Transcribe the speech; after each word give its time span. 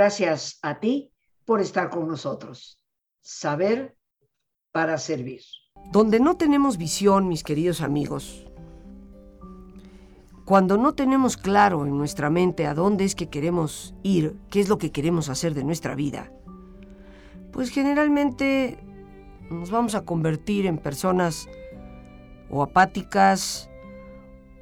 Gracias 0.00 0.58
a 0.62 0.80
ti 0.80 1.12
por 1.44 1.60
estar 1.60 1.90
con 1.90 2.08
nosotros. 2.08 2.80
Saber 3.20 3.98
para 4.72 4.96
servir. 4.96 5.42
Donde 5.92 6.20
no 6.20 6.38
tenemos 6.38 6.78
visión, 6.78 7.28
mis 7.28 7.44
queridos 7.44 7.82
amigos, 7.82 8.46
cuando 10.46 10.78
no 10.78 10.94
tenemos 10.94 11.36
claro 11.36 11.84
en 11.84 11.98
nuestra 11.98 12.30
mente 12.30 12.66
a 12.66 12.72
dónde 12.72 13.04
es 13.04 13.14
que 13.14 13.28
queremos 13.28 13.94
ir, 14.02 14.38
qué 14.48 14.60
es 14.60 14.70
lo 14.70 14.78
que 14.78 14.90
queremos 14.90 15.28
hacer 15.28 15.52
de 15.52 15.64
nuestra 15.64 15.94
vida, 15.94 16.32
pues 17.52 17.68
generalmente 17.68 18.82
nos 19.50 19.70
vamos 19.70 19.94
a 19.94 20.06
convertir 20.06 20.64
en 20.64 20.78
personas 20.78 21.46
o 22.48 22.62
apáticas 22.62 23.68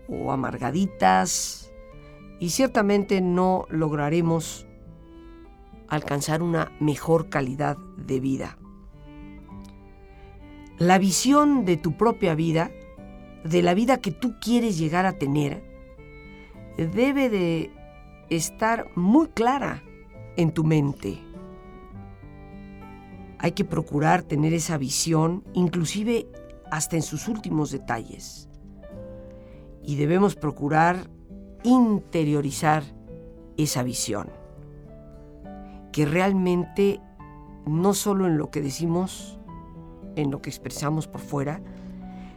o 0.09 0.33
amargaditas 0.33 1.73
y 2.41 2.51
ciertamente 2.51 3.21
no 3.21 3.67
lograremos 3.71 4.68
alcanzar 5.89 6.43
una 6.43 6.73
mejor 6.81 7.29
calidad 7.29 7.77
de 7.97 8.21
vida. 8.21 8.59
La 10.79 10.99
visión 10.99 11.65
de 11.65 11.77
tu 11.77 11.97
propia 11.97 12.35
vida, 12.35 12.71
de 13.45 13.63
la 13.63 13.75
vida 13.75 13.99
que 13.99 14.13
tú 14.13 14.37
quieres 14.41 14.79
llegar 14.79 15.07
a 15.07 15.19
tener, 15.19 15.65
debe 16.77 17.29
de 17.29 17.73
estar 18.31 18.87
muy 18.95 19.29
clara 19.29 19.83
en 20.37 20.53
tu 20.53 20.63
mente. 20.63 21.19
Hay 23.39 23.53
que 23.53 23.65
procurar 23.65 24.23
tener 24.23 24.53
esa 24.53 24.79
visión, 24.79 25.45
inclusive 25.55 26.29
hasta 26.71 26.97
en 26.97 27.03
sus 27.03 27.29
últimos 27.29 27.71
detalles. 27.71 28.49
Y 29.83 29.97
debemos 29.97 30.37
procurar 30.37 31.11
interiorizar 31.65 32.83
esa 33.57 33.83
visión. 33.83 34.38
Que 35.99 36.07
realmente 36.07 37.01
no 37.67 37.93
solo 37.93 38.29
en 38.29 38.39
lo 38.39 38.53
que 38.53 38.61
decimos, 38.61 39.41
en 40.15 40.31
lo 40.31 40.41
que 40.41 40.49
expresamos 40.49 41.09
por 41.09 41.21
fuera, 41.21 41.61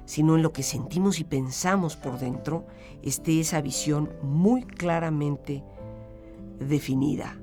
sino 0.06 0.36
en 0.36 0.42
lo 0.42 0.52
que 0.52 0.64
sentimos 0.64 1.20
y 1.20 1.26
pensamos 1.26 1.95
por 1.95 2.17
dentro, 2.17 2.66
esté 3.04 3.39
esa 3.39 3.62
visión 3.62 4.09
muy 4.23 4.64
claramente 4.64 5.64
definida. 6.58 7.38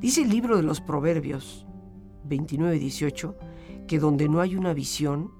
Dice 0.00 0.22
el 0.22 0.30
libro 0.30 0.56
de 0.56 0.62
los 0.62 0.80
Proverbios, 0.80 1.66
29-18, 2.26 3.34
que 3.86 3.98
donde 3.98 4.30
no 4.30 4.40
hay 4.40 4.56
una 4.56 4.72
visión, 4.72 5.30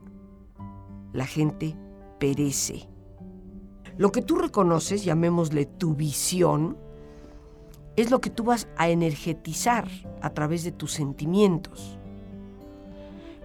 la 1.15 1.25
gente 1.25 1.79
perece. 2.21 2.91
Lo 3.97 4.13
que 4.13 4.21
tú 4.21 4.37
reconoces, 4.37 5.03
llamémosle 5.03 5.65
tu 5.65 5.95
visión, 5.95 6.77
es 7.97 8.11
lo 8.11 8.21
que 8.21 8.31
tú 8.31 8.45
vas 8.45 8.69
a 8.77 8.89
energetizar 8.89 9.89
a 10.21 10.31
través 10.31 10.65
de 10.65 10.73
tus 10.73 10.93
sentimientos. 10.93 11.99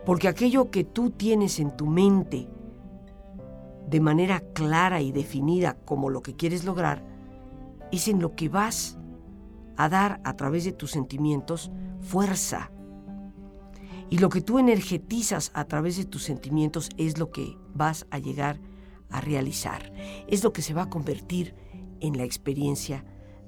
Porque 0.05 0.27
aquello 0.27 0.71
que 0.71 0.83
tú 0.83 1.09
tienes 1.09 1.59
en 1.59 1.75
tu 1.75 1.85
mente 1.85 2.47
de 3.87 3.99
manera 3.99 4.41
clara 4.53 5.01
y 5.01 5.11
definida 5.11 5.77
como 5.85 6.09
lo 6.09 6.21
que 6.21 6.35
quieres 6.35 6.65
lograr, 6.65 7.03
es 7.91 8.07
en 8.07 8.21
lo 8.21 8.35
que 8.35 8.49
vas 8.49 8.97
a 9.77 9.89
dar 9.89 10.19
a 10.23 10.35
través 10.35 10.65
de 10.65 10.73
tus 10.73 10.91
sentimientos 10.91 11.71
fuerza, 12.01 12.71
y 14.09 14.19
lo 14.19 14.29
que 14.29 14.41
tú 14.41 14.57
energetizas 14.57 15.51
a 15.53 15.65
través 15.65 15.97
de 15.97 16.05
tus 16.05 16.23
sentimientos 16.23 16.89
es 16.97 17.17
lo 17.17 17.29
que 17.31 17.57
vas 17.73 18.07
a 18.09 18.19
llegar 18.19 18.59
a 19.09 19.19
realizar. 19.19 19.91
Es 20.27 20.43
lo 20.43 20.53
que 20.53 20.61
se 20.61 20.73
va 20.73 20.83
a 20.83 20.89
convertir 20.89 21.55
en 21.99 22.17
la 22.17 22.23
experiencia 22.23 23.03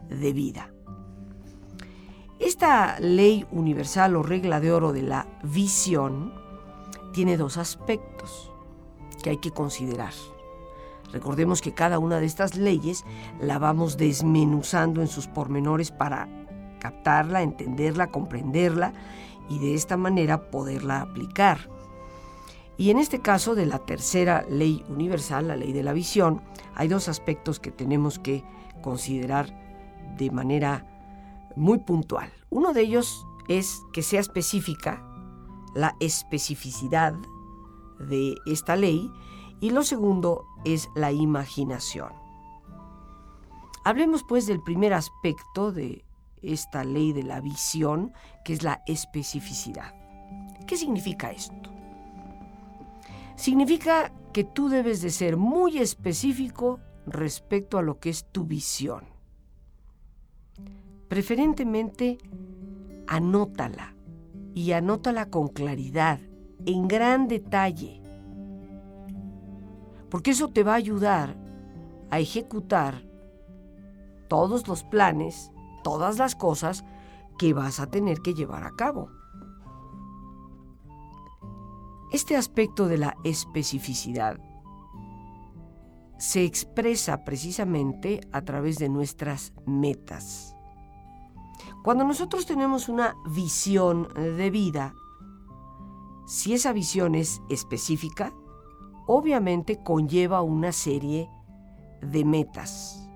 de 0.10 0.34
vida. 0.34 0.74
Esta 2.40 2.98
ley 3.02 3.46
universal 3.52 4.16
o 4.16 4.24
regla 4.24 4.62
de 4.62 4.72
oro 4.72 4.94
de 4.94 5.02
la 5.02 5.28
visión 5.44 6.34
tiene 7.12 7.36
dos 7.36 7.58
aspectos 7.58 8.50
que 9.22 9.32
hay 9.32 9.38
que 9.38 9.52
considerar. 9.52 10.14
Recordemos 11.12 11.62
que 11.62 11.74
cada 11.74 12.00
una 12.00 12.20
de 12.20 12.26
estas 12.26 12.56
leyes 12.56 13.04
la 13.42 13.60
vamos 13.60 13.98
desmenuzando 13.98 15.02
en 15.02 15.10
sus 15.10 15.28
pormenores 15.28 15.92
para 15.92 16.30
captarla, 16.80 17.42
entenderla, 17.42 18.08
comprenderla 18.08 18.94
y 19.50 19.60
de 19.60 19.74
esta 19.74 19.98
manera 19.98 20.50
poderla 20.50 21.02
aplicar. 21.02 21.70
Y 22.78 22.90
en 22.92 23.00
este 23.00 23.20
caso 23.20 23.54
de 23.54 23.66
la 23.66 23.80
tercera 23.80 24.46
ley 24.50 24.86
universal, 24.88 25.50
la 25.50 25.58
ley 25.58 25.74
de 25.74 25.84
la 25.84 25.92
visión, 25.92 26.42
hay 26.74 26.88
dos 26.88 27.10
aspectos 27.10 27.60
que 27.60 27.72
tenemos 27.72 28.18
que 28.18 28.46
considerar 28.82 29.50
de 30.18 30.32
manera 30.32 30.86
muy 31.60 31.80
puntual. 31.80 32.32
Uno 32.50 32.74
de 32.74 32.82
ellos 32.82 33.28
es 33.48 33.82
que 33.94 34.02
sea 34.02 34.22
específica 34.22 35.06
la 35.76 35.96
especificidad 36.00 37.14
de 38.00 38.36
esta 38.48 38.76
ley 38.76 39.12
y 39.60 39.70
lo 39.72 39.84
segundo 39.84 40.46
es 40.66 40.90
la 40.96 41.12
imaginación. 41.12 42.14
Hablemos 43.84 44.24
pues 44.28 44.48
del 44.48 44.62
primer 44.62 44.94
aspecto 44.94 45.72
de 45.72 46.06
esta 46.42 46.84
ley 46.84 47.12
de 47.12 47.24
la 47.24 47.42
visión, 47.42 48.14
que 48.46 48.54
es 48.54 48.64
la 48.64 48.82
especificidad. 48.88 49.94
¿Qué 50.66 50.78
significa 50.78 51.32
esto? 51.32 51.70
Significa 53.36 54.12
que 54.32 54.44
tú 54.44 54.70
debes 54.70 55.02
de 55.02 55.10
ser 55.10 55.38
muy 55.38 55.80
específico 55.80 56.80
respecto 57.06 57.78
a 57.78 57.82
lo 57.82 58.00
que 58.00 58.10
es 58.10 58.26
tu 58.32 58.46
visión. 58.46 59.19
Preferentemente, 61.10 62.18
anótala 63.08 63.96
y 64.54 64.72
anótala 64.72 65.30
con 65.30 65.50
claridad, 65.50 66.22
en 66.66 66.88
gran 66.88 67.28
detalle, 67.28 68.02
porque 70.10 70.32
eso 70.32 70.48
te 70.48 70.64
va 70.64 70.74
a 70.74 70.76
ayudar 70.76 71.36
a 72.10 72.20
ejecutar 72.20 73.04
todos 74.28 74.68
los 74.68 74.84
planes 74.84 75.52
todas 75.84 76.18
las 76.18 76.36
cosas 76.36 76.84
que 77.38 77.54
vas 77.54 77.80
a 77.80 77.88
tener 77.88 78.20
que 78.22 78.34
llevar 78.34 78.64
a 78.64 78.72
cabo. 78.72 79.10
Este 82.12 82.36
aspecto 82.36 82.88
de 82.88 82.98
la 82.98 83.16
especificidad 83.24 84.40
se 86.18 86.44
expresa 86.44 87.24
precisamente 87.24 88.20
a 88.32 88.42
través 88.42 88.78
de 88.78 88.90
nuestras 88.90 89.54
metas. 89.66 90.56
Cuando 91.84 92.04
nosotros 92.04 92.46
tenemos 92.46 92.90
una 92.90 93.16
visión 93.26 94.10
de 94.16 94.50
vida, 94.50 94.94
si 96.26 96.54
esa 96.54 96.74
visión 96.74 97.16
es 97.16 97.42
específica, 97.50 98.34
obviamente 99.08 99.82
conlleva 99.82 100.42
una 100.42 100.72
serie 100.72 101.30
de 102.02 102.26
metas. 102.26 103.10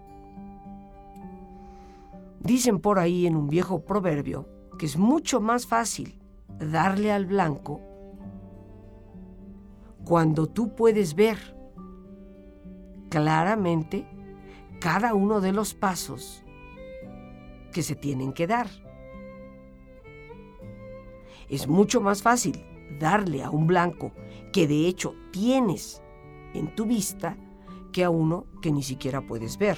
Dicen 2.40 2.80
por 2.80 3.00
ahí 3.00 3.28
en 3.28 3.36
un 3.36 3.48
viejo 3.48 3.86
proverbio 3.86 4.48
que 4.78 4.86
es 4.86 4.98
mucho 4.98 5.40
más 5.40 5.68
fácil 5.68 6.20
darle 6.60 7.12
al 7.12 7.26
blanco 7.26 7.80
cuando 10.04 10.48
tú 10.48 10.76
puedes 10.76 11.16
ver 11.16 11.38
claramente 13.10 14.08
cada 14.80 15.14
uno 15.14 15.40
de 15.40 15.54
los 15.54 15.74
pasos 15.74 16.43
que 17.74 17.84
se 17.84 17.96
tienen 17.96 18.32
que 18.32 18.48
dar. 18.48 18.68
Es 21.50 21.68
mucho 21.68 22.00
más 22.00 22.22
fácil 22.22 22.64
darle 23.00 23.44
a 23.44 23.50
un 23.50 23.68
blanco 23.68 24.12
que 24.52 24.68
de 24.68 24.88
hecho 24.88 25.16
tienes 25.32 26.02
en 26.54 26.74
tu 26.76 26.86
vista 26.86 27.38
que 27.92 28.04
a 28.04 28.10
uno 28.10 28.46
que 28.62 28.72
ni 28.72 28.84
siquiera 28.84 29.22
puedes 29.22 29.58
ver. 29.58 29.78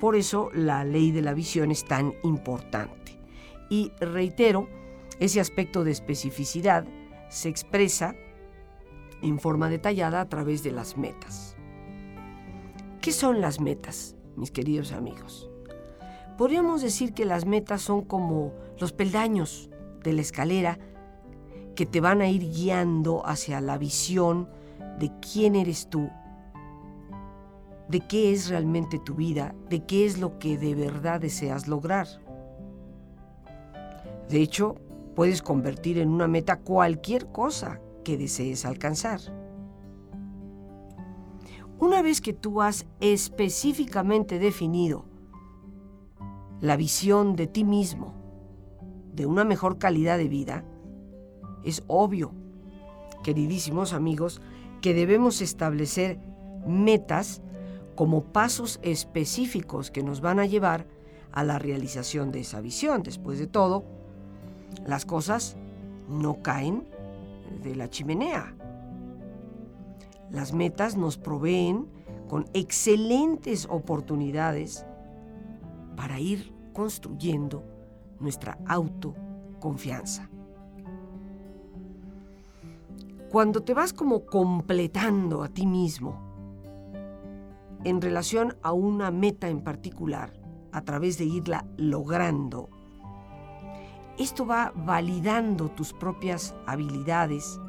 Por 0.00 0.14
eso 0.14 0.50
la 0.52 0.84
ley 0.84 1.10
de 1.10 1.22
la 1.22 1.34
visión 1.34 1.70
es 1.70 1.84
tan 1.84 2.14
importante. 2.22 3.18
Y 3.70 3.90
reitero, 4.00 4.68
ese 5.18 5.40
aspecto 5.40 5.82
de 5.82 5.90
especificidad 5.90 6.86
se 7.30 7.48
expresa 7.48 8.14
en 9.22 9.38
forma 9.38 9.68
detallada 9.68 10.20
a 10.20 10.28
través 10.28 10.62
de 10.62 10.72
las 10.72 10.96
metas. 10.96 11.56
¿Qué 13.00 13.12
son 13.12 13.40
las 13.40 13.60
metas, 13.60 14.16
mis 14.36 14.50
queridos 14.50 14.92
amigos? 14.92 15.50
Podríamos 16.36 16.82
decir 16.82 17.12
que 17.12 17.24
las 17.24 17.46
metas 17.46 17.82
son 17.82 18.02
como 18.02 18.52
los 18.78 18.92
peldaños 18.92 19.70
de 20.02 20.12
la 20.12 20.20
escalera 20.20 20.78
que 21.74 21.86
te 21.86 22.00
van 22.00 22.20
a 22.20 22.28
ir 22.28 22.42
guiando 22.42 23.26
hacia 23.26 23.60
la 23.60 23.78
visión 23.78 24.48
de 24.98 25.10
quién 25.20 25.54
eres 25.54 25.88
tú 25.88 26.10
de 27.88 28.00
qué 28.00 28.32
es 28.32 28.48
realmente 28.48 28.98
tu 28.98 29.14
vida, 29.14 29.54
de 29.68 29.84
qué 29.84 30.06
es 30.06 30.18
lo 30.18 30.38
que 30.38 30.58
de 30.58 30.74
verdad 30.74 31.20
deseas 31.20 31.68
lograr. 31.68 32.06
De 34.28 34.42
hecho, 34.42 34.76
puedes 35.14 35.40
convertir 35.40 35.98
en 35.98 36.08
una 36.08 36.26
meta 36.26 36.58
cualquier 36.58 37.26
cosa 37.26 37.80
que 38.04 38.16
desees 38.16 38.64
alcanzar. 38.64 39.20
Una 41.78 42.02
vez 42.02 42.20
que 42.20 42.32
tú 42.32 42.62
has 42.62 42.86
específicamente 43.00 44.38
definido 44.38 45.04
la 46.60 46.76
visión 46.76 47.36
de 47.36 47.46
ti 47.46 47.64
mismo 47.64 48.14
de 49.14 49.26
una 49.26 49.44
mejor 49.44 49.78
calidad 49.78 50.18
de 50.18 50.28
vida, 50.28 50.64
es 51.64 51.82
obvio, 51.86 52.32
queridísimos 53.24 53.92
amigos, 53.92 54.40
que 54.82 54.94
debemos 54.94 55.40
establecer 55.40 56.18
metas 56.66 57.40
como 57.94 58.24
pasos 58.24 58.78
específicos 58.82 59.90
que 59.90 60.02
nos 60.02 60.20
van 60.20 60.38
a 60.38 60.46
llevar 60.46 60.86
a 61.32 61.44
la 61.44 61.58
realización 61.58 62.30
de 62.30 62.40
esa 62.40 62.60
visión. 62.60 63.02
Después 63.02 63.38
de 63.38 63.46
todo, 63.46 63.84
las 64.86 65.06
cosas 65.06 65.56
no 66.08 66.42
caen 66.42 66.86
de 67.62 67.74
la 67.74 67.88
chimenea. 67.88 68.54
Las 70.30 70.52
metas 70.52 70.96
nos 70.96 71.16
proveen 71.16 71.86
con 72.28 72.46
excelentes 72.52 73.66
oportunidades 73.70 74.84
para 75.96 76.20
ir 76.20 76.52
construyendo 76.72 77.64
nuestra 78.20 78.58
autoconfianza. 78.66 80.28
Cuando 83.30 83.62
te 83.62 83.74
vas 83.74 83.92
como 83.92 84.24
completando 84.24 85.42
a 85.42 85.48
ti 85.48 85.66
mismo 85.66 86.22
en 87.84 88.00
relación 88.00 88.56
a 88.62 88.72
una 88.72 89.10
meta 89.10 89.48
en 89.48 89.62
particular, 89.62 90.32
a 90.72 90.82
través 90.82 91.18
de 91.18 91.24
irla 91.24 91.66
logrando, 91.76 92.68
esto 94.18 94.46
va 94.46 94.72
validando 94.74 95.70
tus 95.70 95.92
propias 95.92 96.54
habilidades 96.66 97.60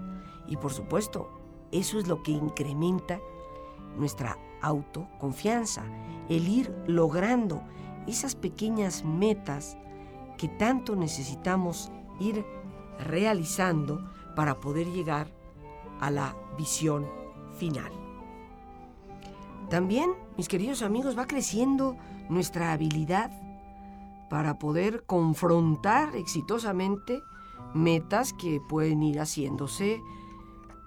y 0.47 0.55
por 0.55 0.71
supuesto, 0.71 1.29
eso 1.71 1.99
es 1.99 2.07
lo 2.07 2.23
que 2.23 2.31
incrementa 2.31 3.19
nuestra 3.97 4.37
autoconfianza, 4.61 5.83
el 6.29 6.47
ir 6.47 6.73
logrando 6.87 7.63
esas 8.07 8.35
pequeñas 8.35 9.03
metas 9.03 9.77
que 10.37 10.47
tanto 10.47 10.95
necesitamos 10.95 11.91
ir 12.19 12.45
realizando 12.99 14.11
para 14.35 14.59
poder 14.59 14.87
llegar 14.87 15.31
a 15.99 16.11
la 16.11 16.35
visión 16.57 17.07
final. 17.57 17.91
También, 19.69 20.11
mis 20.37 20.47
queridos 20.47 20.81
amigos, 20.81 21.17
va 21.17 21.27
creciendo 21.27 21.97
nuestra 22.29 22.71
habilidad 22.71 23.31
para 24.29 24.59
poder 24.59 25.05
confrontar 25.05 26.15
exitosamente 26.15 27.21
metas 27.73 28.33
que 28.33 28.61
pueden 28.67 29.03
ir 29.03 29.19
haciéndose 29.19 30.01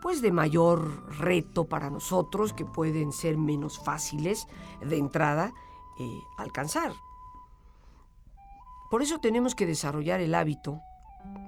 pues 0.01 0.23
de 0.23 0.33
mayor 0.33 1.19
reto 1.19 1.67
para 1.69 1.91
nosotros, 1.91 2.55
que 2.55 2.65
pueden 2.65 3.13
ser 3.13 3.37
menos 3.37 3.79
fáciles 3.79 4.47
de 4.81 4.97
entrada 4.97 5.53
eh, 5.99 6.23
alcanzar. 6.39 6.95
Por 8.91 9.03
eso 9.03 9.21
tenemos 9.21 9.55
que 9.55 9.67
desarrollar 9.67 10.21
el 10.21 10.35
hábito 10.35 10.83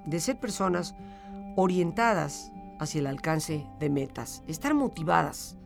de 0.06 0.20
ser 0.20 0.38
personas 0.38 0.94
orientadas 1.56 2.52
hacia 2.78 3.00
el 3.00 3.08
alcance 3.08 3.66
de 3.80 3.90
metas, 3.90 4.44
estar 4.46 4.74
motivadas 4.74 5.56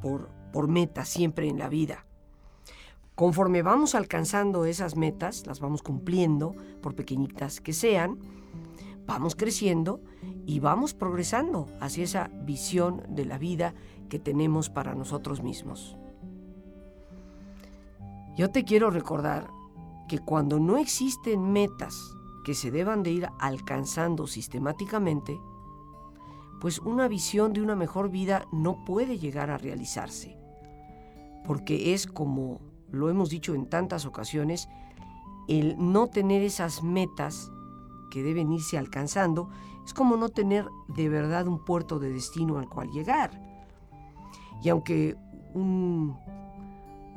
por, 0.00 0.28
por 0.52 0.66
metas 0.66 1.08
siempre 1.08 1.48
en 1.48 1.58
la 1.58 1.68
vida. 1.68 2.04
Conforme 3.14 3.62
vamos 3.62 3.94
alcanzando 3.94 4.64
esas 4.64 4.96
metas, 4.96 5.46
las 5.46 5.60
vamos 5.60 5.82
cumpliendo, 5.82 6.56
por 6.80 6.96
pequeñitas 6.96 7.60
que 7.60 7.72
sean, 7.72 8.18
vamos 9.06 9.36
creciendo 9.36 10.00
y 10.46 10.58
vamos 10.58 10.94
progresando 10.94 11.68
hacia 11.80 12.04
esa 12.04 12.30
visión 12.44 13.04
de 13.08 13.24
la 13.24 13.38
vida 13.38 13.74
que 14.08 14.18
tenemos 14.18 14.68
para 14.68 14.96
nosotros 14.96 15.42
mismos. 15.42 15.96
Yo 18.36 18.50
te 18.50 18.64
quiero 18.64 18.90
recordar 18.90 19.48
que 20.12 20.18
cuando 20.18 20.60
no 20.60 20.76
existen 20.76 21.54
metas 21.54 22.18
que 22.44 22.52
se 22.52 22.70
deban 22.70 23.02
de 23.02 23.12
ir 23.12 23.30
alcanzando 23.38 24.26
sistemáticamente, 24.26 25.40
pues 26.60 26.80
una 26.80 27.08
visión 27.08 27.54
de 27.54 27.62
una 27.62 27.76
mejor 27.76 28.10
vida 28.10 28.44
no 28.52 28.84
puede 28.84 29.18
llegar 29.18 29.48
a 29.48 29.56
realizarse, 29.56 30.36
porque 31.46 31.94
es 31.94 32.06
como 32.06 32.60
lo 32.90 33.08
hemos 33.08 33.30
dicho 33.30 33.54
en 33.54 33.64
tantas 33.70 34.04
ocasiones, 34.04 34.68
el 35.48 35.76
no 35.78 36.08
tener 36.08 36.42
esas 36.42 36.82
metas 36.82 37.50
que 38.10 38.22
deben 38.22 38.52
irse 38.52 38.76
alcanzando 38.76 39.48
es 39.82 39.94
como 39.94 40.18
no 40.18 40.28
tener 40.28 40.68
de 40.88 41.08
verdad 41.08 41.48
un 41.48 41.64
puerto 41.64 41.98
de 41.98 42.12
destino 42.12 42.58
al 42.58 42.68
cual 42.68 42.90
llegar. 42.90 43.30
Y 44.62 44.68
aunque 44.68 45.16
un, 45.54 46.18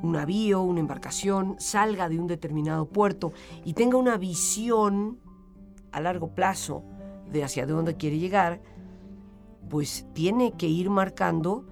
un 0.06 0.12
navío, 0.12 0.62
una 0.62 0.80
embarcación 0.80 1.56
salga 1.58 2.08
de 2.08 2.18
un 2.18 2.26
determinado 2.26 2.86
puerto 2.86 3.32
y 3.64 3.74
tenga 3.74 3.98
una 3.98 4.16
visión 4.16 5.18
a 5.92 6.00
largo 6.00 6.34
plazo 6.34 6.84
de 7.30 7.44
hacia 7.44 7.66
dónde 7.66 7.96
quiere 7.96 8.18
llegar, 8.18 8.62
pues 9.68 10.06
tiene 10.14 10.52
que 10.52 10.68
ir 10.68 10.90
marcando 10.90 11.66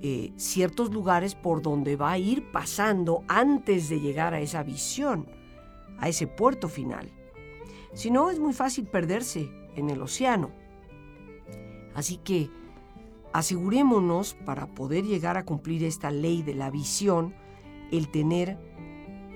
eh, 0.00 0.32
ciertos 0.36 0.92
lugares 0.92 1.34
por 1.34 1.62
donde 1.62 1.96
va 1.96 2.12
a 2.12 2.18
ir 2.18 2.50
pasando 2.52 3.24
antes 3.28 3.88
de 3.88 4.00
llegar 4.00 4.34
a 4.34 4.40
esa 4.40 4.62
visión, 4.62 5.26
a 5.98 6.08
ese 6.08 6.26
puerto 6.26 6.68
final. 6.68 7.10
Si 7.92 8.10
no, 8.10 8.30
es 8.30 8.38
muy 8.38 8.52
fácil 8.52 8.86
perderse 8.86 9.50
en 9.76 9.90
el 9.90 10.02
océano. 10.02 10.50
Así 11.94 12.18
que 12.18 12.50
asegurémonos 13.32 14.34
para 14.34 14.66
poder 14.66 15.04
llegar 15.04 15.36
a 15.36 15.44
cumplir 15.44 15.84
esta 15.84 16.10
ley 16.10 16.42
de 16.42 16.54
la 16.54 16.70
visión, 16.70 17.34
el 17.96 18.10
tener 18.10 18.58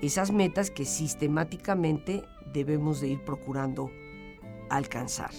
esas 0.01 0.31
metas 0.31 0.71
que 0.71 0.85
sistemáticamente 0.85 2.23
debemos 2.53 3.01
de 3.01 3.09
ir 3.09 3.23
procurando 3.23 3.89
alcanzar. 4.69 5.31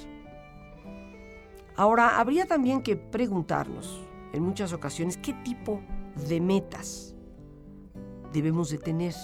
Ahora, 1.76 2.18
habría 2.18 2.46
también 2.46 2.82
que 2.82 2.96
preguntarnos, 2.96 4.06
en 4.32 4.42
muchas 4.42 4.72
ocasiones 4.72 5.16
qué 5.16 5.32
tipo 5.44 5.80
de 6.28 6.40
metas 6.40 7.14
debemos 8.32 8.70
de 8.70 8.78
tener. 8.78 9.14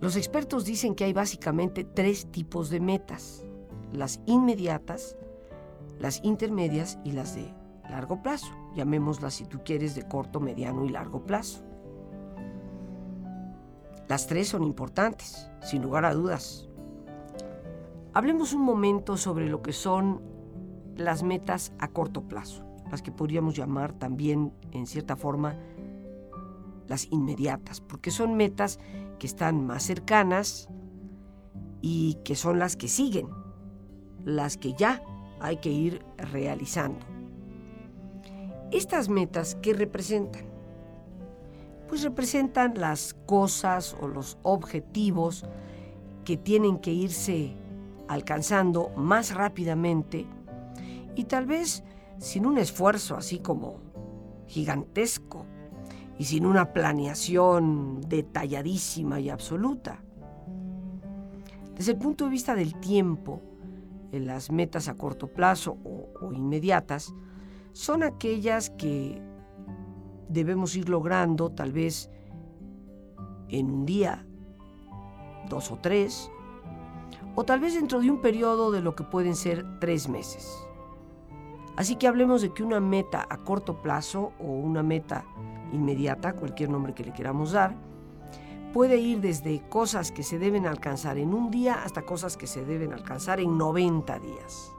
Los 0.00 0.16
expertos 0.16 0.64
dicen 0.64 0.94
que 0.94 1.04
hay 1.04 1.12
básicamente 1.12 1.84
tres 1.84 2.30
tipos 2.30 2.70
de 2.70 2.80
metas, 2.80 3.44
las 3.92 4.20
inmediatas, 4.26 5.16
las 5.98 6.22
intermedias 6.24 6.98
y 7.04 7.12
las 7.12 7.34
de 7.34 7.52
largo 7.88 8.22
plazo. 8.22 8.52
Llamémoslas 8.74 9.34
si 9.34 9.46
tú 9.46 9.60
quieres 9.64 9.94
de 9.94 10.06
corto, 10.06 10.40
mediano 10.40 10.84
y 10.84 10.90
largo 10.90 11.24
plazo. 11.24 11.64
Las 14.08 14.26
tres 14.26 14.48
son 14.48 14.62
importantes, 14.62 15.48
sin 15.62 15.82
lugar 15.82 16.04
a 16.04 16.14
dudas. 16.14 16.68
Hablemos 18.12 18.52
un 18.52 18.62
momento 18.62 19.16
sobre 19.16 19.48
lo 19.48 19.62
que 19.62 19.72
son 19.72 20.22
las 20.96 21.22
metas 21.22 21.72
a 21.78 21.88
corto 21.88 22.22
plazo 22.22 22.64
las 22.94 23.02
que 23.02 23.10
podríamos 23.10 23.56
llamar 23.56 23.92
también, 23.92 24.52
en 24.70 24.86
cierta 24.86 25.16
forma, 25.16 25.56
las 26.86 27.10
inmediatas, 27.10 27.80
porque 27.80 28.12
son 28.12 28.36
metas 28.36 28.78
que 29.18 29.26
están 29.26 29.66
más 29.66 29.82
cercanas 29.82 30.68
y 31.80 32.18
que 32.24 32.36
son 32.36 32.60
las 32.60 32.76
que 32.76 32.86
siguen, 32.86 33.28
las 34.24 34.56
que 34.56 34.74
ya 34.74 35.02
hay 35.40 35.56
que 35.56 35.70
ir 35.70 36.04
realizando. 36.18 37.04
Estas 38.70 39.08
metas, 39.08 39.56
¿qué 39.56 39.74
representan? 39.74 40.53
Pues 41.94 42.02
representan 42.02 42.74
las 42.74 43.14
cosas 43.14 43.96
o 44.00 44.08
los 44.08 44.36
objetivos 44.42 45.44
que 46.24 46.36
tienen 46.36 46.78
que 46.78 46.92
irse 46.92 47.54
alcanzando 48.08 48.90
más 48.96 49.32
rápidamente 49.32 50.26
y 51.14 51.22
tal 51.22 51.46
vez 51.46 51.84
sin 52.18 52.46
un 52.46 52.58
esfuerzo 52.58 53.14
así 53.14 53.38
como 53.38 53.76
gigantesco 54.48 55.46
y 56.18 56.24
sin 56.24 56.46
una 56.46 56.72
planeación 56.72 58.00
detalladísima 58.00 59.20
y 59.20 59.30
absoluta. 59.30 60.02
Desde 61.76 61.92
el 61.92 61.98
punto 61.98 62.24
de 62.24 62.30
vista 62.32 62.56
del 62.56 62.74
tiempo, 62.80 63.40
en 64.10 64.26
las 64.26 64.50
metas 64.50 64.88
a 64.88 64.94
corto 64.94 65.28
plazo 65.28 65.78
o 65.84 66.32
inmediatas 66.32 67.14
son 67.70 68.02
aquellas 68.02 68.70
que 68.70 69.22
debemos 70.28 70.76
ir 70.76 70.88
logrando 70.88 71.50
tal 71.50 71.72
vez 71.72 72.10
en 73.48 73.70
un 73.70 73.86
día, 73.86 74.26
dos 75.48 75.70
o 75.70 75.78
tres, 75.78 76.30
o 77.34 77.44
tal 77.44 77.60
vez 77.60 77.74
dentro 77.74 78.00
de 78.00 78.10
un 78.10 78.20
periodo 78.20 78.70
de 78.70 78.80
lo 78.80 78.94
que 78.94 79.04
pueden 79.04 79.36
ser 79.36 79.64
tres 79.80 80.08
meses. 80.08 80.66
Así 81.76 81.96
que 81.96 82.06
hablemos 82.06 82.42
de 82.42 82.52
que 82.52 82.62
una 82.62 82.80
meta 82.80 83.26
a 83.28 83.38
corto 83.38 83.82
plazo 83.82 84.32
o 84.38 84.44
una 84.44 84.82
meta 84.82 85.24
inmediata, 85.72 86.34
cualquier 86.34 86.70
nombre 86.70 86.94
que 86.94 87.04
le 87.04 87.12
queramos 87.12 87.52
dar, 87.52 87.74
puede 88.72 88.98
ir 88.98 89.20
desde 89.20 89.60
cosas 89.68 90.12
que 90.12 90.22
se 90.22 90.38
deben 90.38 90.66
alcanzar 90.66 91.18
en 91.18 91.34
un 91.34 91.50
día 91.50 91.82
hasta 91.84 92.02
cosas 92.02 92.36
que 92.36 92.46
se 92.46 92.64
deben 92.64 92.92
alcanzar 92.92 93.40
en 93.40 93.58
90 93.58 94.18
días. 94.20 94.72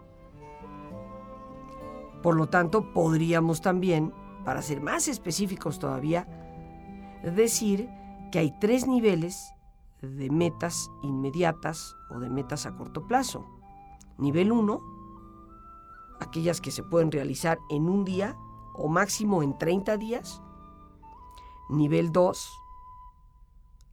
Por 2.22 2.36
lo 2.36 2.48
tanto, 2.48 2.94
podríamos 2.94 3.62
también, 3.62 4.14
para 4.46 4.62
ser 4.62 4.80
más 4.80 5.08
específicos 5.08 5.80
todavía, 5.80 6.28
decir 7.24 7.90
que 8.32 8.40
hay 8.40 8.54
tres 8.60 8.88
niveles 8.88 9.52
de 10.02 10.30
metas 10.30 10.92
inmediatas 11.02 11.96
o 12.12 12.20
de 12.20 12.30
metas 12.30 12.68
a 12.68 12.76
corto 12.76 13.08
plazo. 13.08 13.46
Nivel 14.20 14.52
1, 14.52 14.82
aquellas 16.20 16.62
que 16.62 16.72
se 16.72 16.84
pueden 16.84 17.12
realizar 17.12 17.58
en 17.70 17.90
un 17.90 18.06
día 18.06 18.38
o 18.76 18.88
máximo 18.88 19.42
en 19.42 19.58
30 19.58 19.98
días. 19.98 20.42
Nivel 21.70 22.12
2, 22.12 22.50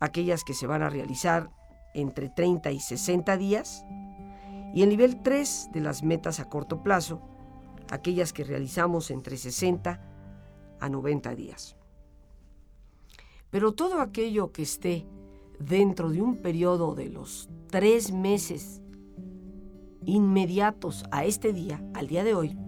aquellas 0.01 0.45
que 0.45 0.53
se 0.53 0.67
van 0.67 0.83
a 0.83 0.91
realizar 0.91 1.51
entre 1.95 2.29
30 2.29 2.71
y 2.73 2.81
60 2.81 3.37
días. 3.39 3.85
Y 4.75 4.83
el 4.83 4.91
nivel 4.91 5.23
3 5.23 5.71
de 5.73 5.81
las 5.81 6.03
metas 6.03 6.41
a 6.41 6.49
corto 6.51 6.83
plazo, 6.83 7.23
aquellas 7.91 8.33
que 8.33 8.45
realizamos 8.45 9.11
entre 9.11 9.37
60 9.39 10.12
a 10.83 10.89
90 10.89 11.35
días. 11.35 11.77
Pero 13.51 13.73
todo 13.73 14.01
aquello 14.01 14.53
que 14.53 14.63
esté 14.63 15.07
dentro 15.59 16.11
de 16.11 16.21
un 16.21 16.37
periodo 16.37 16.95
de 16.95 17.09
los 17.09 17.49
tres 17.69 18.13
meses 18.13 18.83
inmediatos 20.05 21.05
a 21.11 21.25
este 21.25 21.53
día, 21.53 21.83
al 21.95 22.09
día 22.09 22.25
de 22.25 22.35
hoy, 22.35 22.59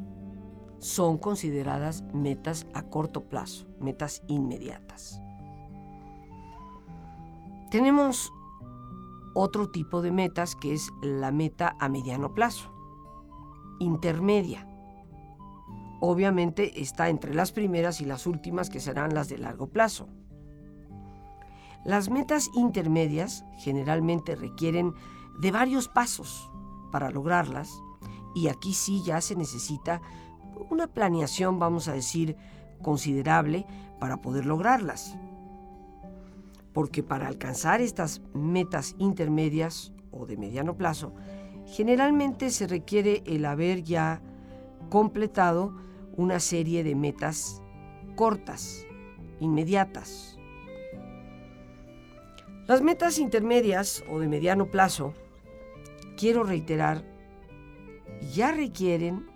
son 0.79 1.19
consideradas 1.19 2.05
metas 2.13 2.67
a 2.75 2.83
corto 2.83 3.25
plazo, 3.25 3.67
metas 3.81 4.23
inmediatas. 4.29 5.21
Tenemos 7.71 8.31
otro 9.35 9.71
tipo 9.71 10.03
de 10.03 10.13
metas 10.13 10.55
que 10.55 10.75
es 10.75 10.91
la 11.03 11.33
meta 11.33 11.77
a 11.81 11.89
mediano 11.89 12.35
plazo, 12.35 12.71
intermedia. 13.81 14.69
Obviamente 16.07 16.83
está 16.83 17.09
entre 17.09 17.33
las 17.33 17.51
primeras 17.51 18.03
y 18.03 18.05
las 18.05 18.27
últimas 18.27 18.69
que 18.69 18.79
serán 18.79 19.15
las 19.15 19.31
de 19.31 19.39
largo 19.39 19.69
plazo. 19.69 20.07
Las 21.83 22.11
metas 22.11 22.51
intermedias 22.55 23.47
generalmente 23.57 24.37
requieren 24.37 24.93
de 25.41 25.51
varios 25.51 25.89
pasos 25.89 26.51
para 26.93 27.11
lograrlas 27.11 27.71
y 28.35 28.49
aquí 28.49 28.75
sí 28.75 29.03
ya 29.03 29.23
se 29.23 29.35
necesita 29.35 30.03
una 30.69 30.89
planeación, 30.89 31.59
vamos 31.59 31.89
a 31.89 31.95
decir, 31.95 32.37
considerable 32.83 33.65
para 33.99 34.19
poder 34.19 34.45
lograrlas. 34.45 35.17
Porque 36.75 37.03
para 37.03 37.29
alcanzar 37.29 37.81
estas 37.81 38.21
metas 38.35 38.95
intermedias 38.99 39.95
o 40.11 40.27
de 40.27 40.37
mediano 40.37 40.77
plazo, 40.77 41.15
generalmente 41.65 42.51
se 42.51 42.67
requiere 42.67 43.23
el 43.25 43.47
haber 43.47 43.83
ya 43.85 44.21
completado 44.91 45.83
una 46.17 46.41
serie 46.41 46.83
de 46.85 46.95
metas 46.95 47.63
cortas, 48.17 48.87
inmediatas, 49.41 50.39
las 52.67 52.81
metas 52.81 53.19
intermedias 53.19 54.03
o 54.11 54.21
de 54.21 54.27
mediano 54.27 54.71
plazo, 54.71 55.13
quiero 56.17 56.45
reiterar, 56.45 57.05
ya 58.33 58.53
requieren 58.53 59.27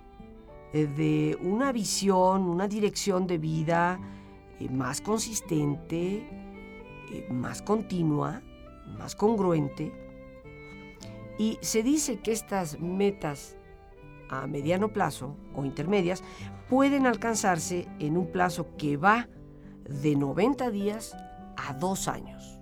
de 0.73 1.37
una 1.43 1.71
visión, 1.73 2.49
una 2.49 2.69
dirección 2.69 3.27
de 3.27 3.37
vida 3.37 4.01
eh, 4.59 4.71
más 4.71 5.03
consistente, 5.03 6.27
eh, 7.13 7.27
más 7.31 7.61
continua, 7.61 8.41
más 8.99 9.15
congruente. 9.15 9.93
Y 11.39 11.59
se 11.61 11.83
dice 11.83 12.21
que 12.21 12.33
estas 12.33 12.81
metas 12.81 13.58
a 14.29 14.47
mediano 14.47 14.93
plazo 14.93 15.37
o 15.55 15.65
intermedias 15.65 16.23
pueden 16.69 17.07
alcanzarse 17.07 17.89
en 17.99 18.17
un 18.17 18.31
plazo 18.31 18.77
que 18.77 18.97
va 18.97 19.29
de 19.89 20.17
90 20.17 20.71
días 20.71 21.17
a 21.57 21.73
dos 21.75 22.09
años 22.09 22.59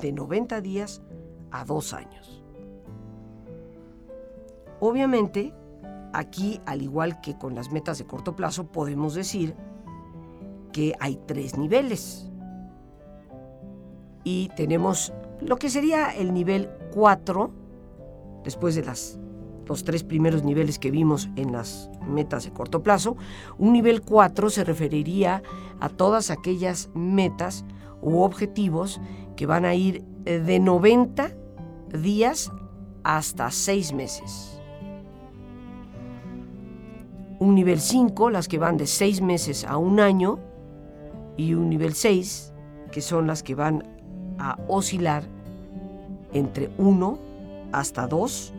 de 0.00 0.12
90 0.12 0.60
días 0.60 1.02
a 1.50 1.64
dos 1.64 1.92
años. 1.92 2.42
Obviamente, 4.80 5.52
aquí, 6.12 6.60
al 6.66 6.82
igual 6.82 7.20
que 7.20 7.36
con 7.36 7.54
las 7.54 7.70
metas 7.70 7.98
de 7.98 8.06
corto 8.06 8.34
plazo, 8.34 8.68
podemos 8.68 9.14
decir 9.14 9.54
que 10.72 10.94
hay 11.00 11.16
tres 11.26 11.58
niveles. 11.58 12.30
Y 14.24 14.48
tenemos 14.56 15.12
lo 15.40 15.56
que 15.56 15.70
sería 15.70 16.10
el 16.10 16.32
nivel 16.32 16.70
4, 16.94 17.50
después 18.44 18.74
de 18.74 18.84
las, 18.84 19.18
los 19.70 19.84
tres 19.84 20.02
primeros 20.02 20.42
niveles 20.42 20.80
que 20.80 20.90
vimos 20.90 21.28
en 21.36 21.52
las 21.52 21.88
metas 22.04 22.42
de 22.42 22.50
corto 22.50 22.82
plazo. 22.82 23.16
Un 23.56 23.72
nivel 23.72 24.02
4 24.02 24.50
se 24.50 24.64
referiría 24.64 25.44
a 25.78 25.88
todas 25.88 26.32
aquellas 26.32 26.90
metas 26.92 27.64
u 28.02 28.22
objetivos 28.22 29.00
que 29.36 29.46
van 29.46 29.64
a 29.64 29.76
ir 29.76 30.04
eh, 30.24 30.40
de 30.40 30.58
90 30.58 31.30
días 32.02 32.50
hasta 33.04 33.48
6 33.52 33.92
meses. 33.92 34.60
Un 37.38 37.54
nivel 37.54 37.80
5, 37.80 38.28
las 38.28 38.48
que 38.48 38.58
van 38.58 38.76
de 38.76 38.88
6 38.88 39.22
meses 39.22 39.64
a 39.64 39.76
un 39.76 40.00
año, 40.00 40.40
y 41.36 41.54
un 41.54 41.70
nivel 41.70 41.94
6, 41.94 42.52
que 42.90 43.00
son 43.00 43.28
las 43.28 43.44
que 43.44 43.54
van 43.54 43.84
a 44.36 44.58
oscilar 44.66 45.22
entre 46.32 46.72
1 46.76 47.18
hasta 47.70 48.08
2 48.08 48.54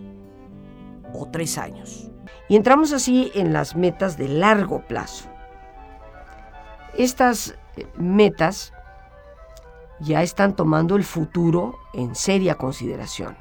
o 1.14 1.30
3 1.30 1.58
años. 1.58 2.12
Y 2.50 2.56
entramos 2.56 2.94
así 2.94 3.32
en 3.36 3.54
las 3.54 3.76
metas 3.76 4.18
de 4.18 4.28
largo 4.28 4.82
plazo. 4.88 5.30
Estas 6.98 7.56
eh, 7.78 7.88
metas 7.98 8.74
ya 10.00 10.24
están 10.24 10.56
tomando 10.56 10.96
el 10.96 11.04
futuro 11.04 11.78
en 11.94 12.16
seria 12.16 12.56
consideración. 12.56 13.38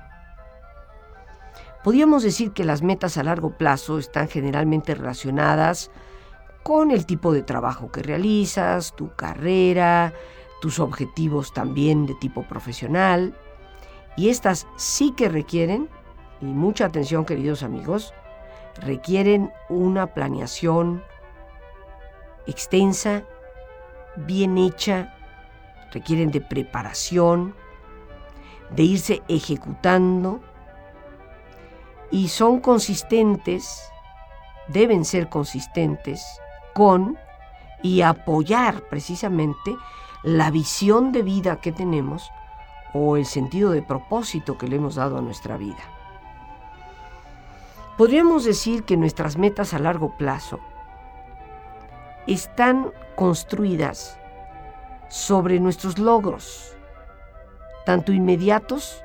Podríamos 1.83 2.23
decir 2.23 2.53
que 2.53 2.65
las 2.65 2.83
metas 2.83 3.17
a 3.17 3.23
largo 3.23 3.57
plazo 3.57 3.99
están 3.99 4.29
generalmente 4.29 4.95
relacionadas 4.95 5.91
con 6.62 6.91
el 6.91 7.07
tipo 7.07 7.33
de 7.33 7.43
trabajo 7.43 7.91
que 7.91 8.03
realizas, 8.03 8.95
tu 8.95 9.15
carrera, 9.17 10.12
tus 10.61 10.79
objetivos 10.79 11.55
también 11.55 12.07
de 12.07 12.15
tipo 12.15 12.43
profesional. 12.43 13.35
Y 14.17 14.29
estas 14.29 14.67
sí 14.77 15.12
que 15.17 15.31
requieren, 15.31 15.89
y 16.41 16.47
mucha 16.47 16.87
atención 16.87 17.25
queridos 17.25 17.63
amigos, 17.63 18.15
requieren 18.77 19.53
una 19.69 20.09
planeación 20.09 21.03
extensa, 22.47 23.25
bien 24.17 24.59
hecha 24.59 25.15
requieren 25.93 26.31
de 26.31 26.41
preparación, 26.41 27.55
de 28.71 28.83
irse 28.83 29.23
ejecutando 29.29 30.41
y 32.11 32.29
son 32.29 32.61
consistentes, 32.61 33.83
deben 34.69 35.05
ser 35.05 35.29
consistentes 35.29 36.25
con 36.75 37.19
y 37.83 38.03
apoyar 38.03 38.83
precisamente 38.89 39.75
la 40.23 40.51
visión 40.51 41.13
de 41.13 41.23
vida 41.23 41.61
que 41.61 41.73
tenemos 41.73 42.31
o 42.93 43.17
el 43.17 43.27
sentido 43.27 43.71
de 43.71 43.83
propósito 43.83 44.59
que 44.59 44.69
le 44.69 44.77
hemos 44.77 44.97
dado 44.97 45.19
a 45.19 45.23
nuestra 45.23 45.57
vida. 45.57 46.00
Podríamos 48.00 48.45
decir 48.45 48.85
que 48.85 48.97
nuestras 48.97 49.37
metas 49.37 49.75
a 49.75 49.78
largo 49.78 50.16
plazo 50.16 50.59
están 52.26 52.92
construidas 53.14 54.19
sobre 55.11 55.61
nuestros 55.61 55.99
logros, 55.99 56.75
tanto 57.85 58.12
inmediatos 58.12 59.04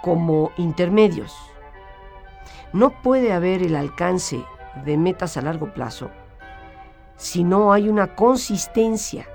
como 0.00 0.50
intermedios. 0.56 1.36
No 2.72 3.02
puede 3.02 3.34
haber 3.34 3.62
el 3.62 3.76
alcance 3.76 4.42
de 4.86 4.96
metas 4.96 5.36
a 5.36 5.42
largo 5.42 5.74
plazo 5.74 6.10
si 7.18 7.44
no 7.44 7.70
hay 7.70 7.90
una 7.90 8.14
consistencia 8.16 9.28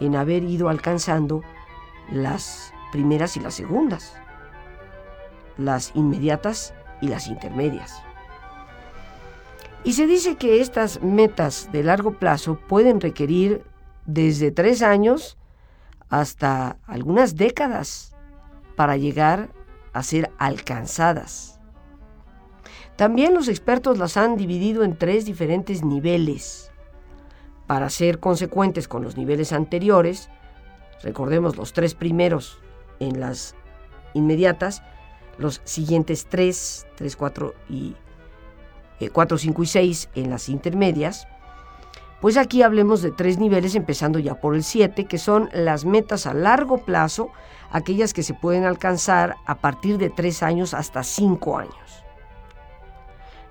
en 0.00 0.16
haber 0.16 0.42
ido 0.42 0.68
alcanzando 0.68 1.42
las 2.10 2.74
primeras 2.90 3.36
y 3.36 3.40
las 3.40 3.54
segundas, 3.54 4.16
las 5.56 5.92
inmediatas 5.94 6.74
y 7.00 7.08
las 7.08 7.28
intermedias. 7.28 8.02
Y 9.84 9.94
se 9.94 10.06
dice 10.06 10.36
que 10.36 10.60
estas 10.60 11.02
metas 11.02 11.70
de 11.72 11.82
largo 11.82 12.12
plazo 12.18 12.58
pueden 12.68 13.00
requerir 13.00 13.64
desde 14.04 14.50
tres 14.50 14.82
años 14.82 15.38
hasta 16.08 16.76
algunas 16.86 17.36
décadas 17.36 18.14
para 18.76 18.96
llegar 18.96 19.50
a 19.92 20.02
ser 20.02 20.30
alcanzadas. 20.38 21.60
También 22.96 23.32
los 23.32 23.48
expertos 23.48 23.96
las 23.96 24.16
han 24.18 24.36
dividido 24.36 24.84
en 24.84 24.96
tres 24.96 25.24
diferentes 25.24 25.82
niveles. 25.82 26.70
Para 27.66 27.88
ser 27.88 28.20
consecuentes 28.20 28.88
con 28.88 29.02
los 29.02 29.16
niveles 29.16 29.52
anteriores, 29.52 30.28
recordemos 31.02 31.56
los 31.56 31.72
tres 31.72 31.94
primeros 31.94 32.58
en 32.98 33.20
las 33.20 33.54
inmediatas, 34.12 34.82
los 35.40 35.60
siguientes 35.64 36.26
tres, 36.28 36.86
tres, 36.96 37.16
cuatro 37.16 37.54
y 37.68 37.96
eh, 39.00 39.08
cuatro, 39.08 39.38
cinco 39.38 39.62
y 39.62 39.66
seis 39.66 40.08
en 40.14 40.30
las 40.30 40.48
intermedias, 40.48 41.26
Pues 42.20 42.36
aquí 42.36 42.62
hablemos 42.62 43.00
de 43.00 43.12
tres 43.12 43.38
niveles, 43.38 43.74
empezando 43.74 44.18
ya 44.18 44.34
por 44.34 44.54
el 44.54 44.62
7, 44.62 45.06
que 45.06 45.16
son 45.16 45.48
las 45.54 45.86
metas 45.86 46.26
a 46.26 46.34
largo 46.34 46.84
plazo, 46.84 47.30
aquellas 47.70 48.12
que 48.12 48.22
se 48.22 48.34
pueden 48.34 48.64
alcanzar 48.64 49.36
a 49.46 49.54
partir 49.54 49.96
de 49.96 50.10
3 50.10 50.42
años 50.42 50.74
hasta 50.74 51.02
5 51.02 51.56
años. 51.56 52.04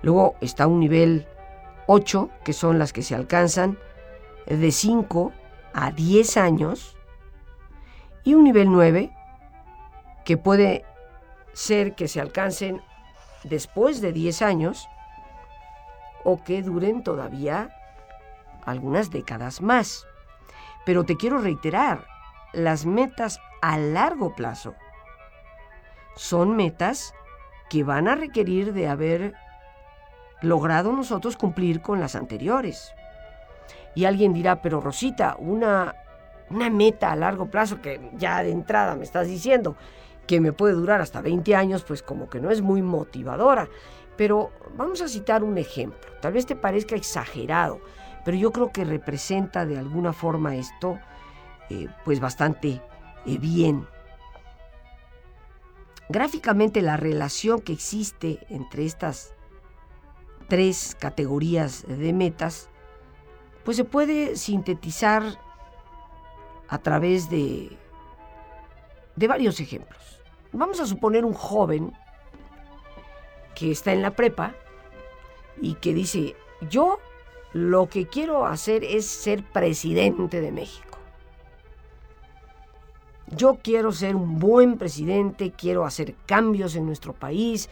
Luego 0.03 0.35
está 0.39 0.67
un 0.67 0.79
nivel 0.79 1.27
8, 1.87 2.29
que 2.43 2.53
son 2.53 2.77
las 2.77 2.93
que 2.93 3.01
se 3.01 3.15
alcanzan 3.15 3.79
de 4.45 4.71
5 4.71 5.31
a 5.73 5.91
10 5.91 6.37
años, 6.37 6.95
y 8.23 8.35
un 8.35 8.43
nivel 8.43 8.71
9, 8.71 9.11
que 10.25 10.37
puede 10.37 10.85
ser 11.59 11.93
que 11.93 12.07
se 12.07 12.21
alcancen 12.21 12.81
después 13.43 13.99
de 13.99 14.13
10 14.13 14.41
años 14.43 14.87
o 16.23 16.41
que 16.41 16.61
duren 16.63 17.03
todavía 17.03 17.75
algunas 18.65 19.11
décadas 19.11 19.61
más. 19.61 20.05
Pero 20.85 21.03
te 21.03 21.17
quiero 21.17 21.39
reiterar, 21.39 22.05
las 22.53 22.85
metas 22.85 23.41
a 23.61 23.77
largo 23.77 24.33
plazo 24.35 24.73
son 26.15 26.55
metas 26.55 27.13
que 27.69 27.83
van 27.83 28.07
a 28.07 28.15
requerir 28.15 28.71
de 28.71 28.87
haber 28.87 29.33
logrado 30.41 30.93
nosotros 30.93 31.35
cumplir 31.35 31.81
con 31.81 31.99
las 31.99 32.15
anteriores. 32.15 32.93
Y 33.95 34.05
alguien 34.05 34.33
dirá, 34.33 34.61
pero 34.61 34.79
Rosita, 34.79 35.35
una, 35.39 35.93
una 36.49 36.69
meta 36.69 37.11
a 37.11 37.17
largo 37.17 37.47
plazo 37.47 37.81
que 37.81 38.11
ya 38.13 38.41
de 38.43 38.51
entrada 38.51 38.95
me 38.95 39.03
estás 39.03 39.27
diciendo 39.27 39.75
que 40.29 40.39
me 40.39 40.53
puede 40.53 40.75
durar 40.75 41.01
hasta 41.01 41.21
20 41.21 41.55
años, 41.55 41.81
pues 41.81 42.03
como 42.03 42.29
que 42.29 42.39
no 42.39 42.51
es 42.51 42.61
muy 42.61 42.83
motivadora. 42.83 43.67
Pero 44.15 44.51
vamos 44.77 45.01
a 45.01 45.07
citar 45.07 45.43
un 45.43 45.57
ejemplo. 45.57 46.11
Tal 46.21 46.33
vez 46.33 46.45
te 46.45 46.55
parezca 46.55 46.95
exagerado, 46.95 47.81
pero 48.23 48.37
yo 48.37 48.51
creo 48.51 48.71
que 48.71 48.85
representa 48.85 49.65
de 49.65 49.79
alguna 49.79 50.13
forma 50.13 50.55
esto 50.55 50.99
eh, 51.71 51.87
pues 52.05 52.19
bastante 52.19 52.79
eh, 53.25 53.37
bien. 53.39 53.87
Gráficamente 56.09 56.83
la 56.83 56.95
relación 56.95 57.59
que 57.61 57.73
existe 57.73 58.45
entre 58.49 58.85
estas 58.85 59.33
tres 60.47 60.95
categorías 60.99 61.85
de 61.87 62.13
metas 62.13 62.69
pues 63.63 63.77
se 63.77 63.83
puede 63.83 64.35
sintetizar 64.35 65.23
a 66.67 66.77
través 66.77 67.31
de, 67.31 67.75
de 69.15 69.27
varios 69.27 69.59
ejemplos. 69.59 70.18
Vamos 70.51 70.79
a 70.79 70.85
suponer 70.85 71.25
un 71.25 71.33
joven 71.33 71.93
que 73.55 73.71
está 73.71 73.93
en 73.93 74.01
la 74.01 74.11
prepa 74.11 74.55
y 75.61 75.75
que 75.75 75.93
dice, 75.93 76.35
yo 76.69 76.99
lo 77.53 77.87
que 77.87 78.07
quiero 78.07 78.45
hacer 78.45 78.83
es 78.83 79.05
ser 79.05 79.43
presidente 79.43 80.41
de 80.41 80.51
México. 80.51 80.97
Yo 83.27 83.59
quiero 83.61 83.91
ser 83.91 84.15
un 84.15 84.39
buen 84.39 84.77
presidente, 84.77 85.51
quiero 85.51 85.85
hacer 85.85 86.15
cambios 86.25 86.75
en 86.75 86.87
nuestro 86.87 87.13
país, 87.13 87.69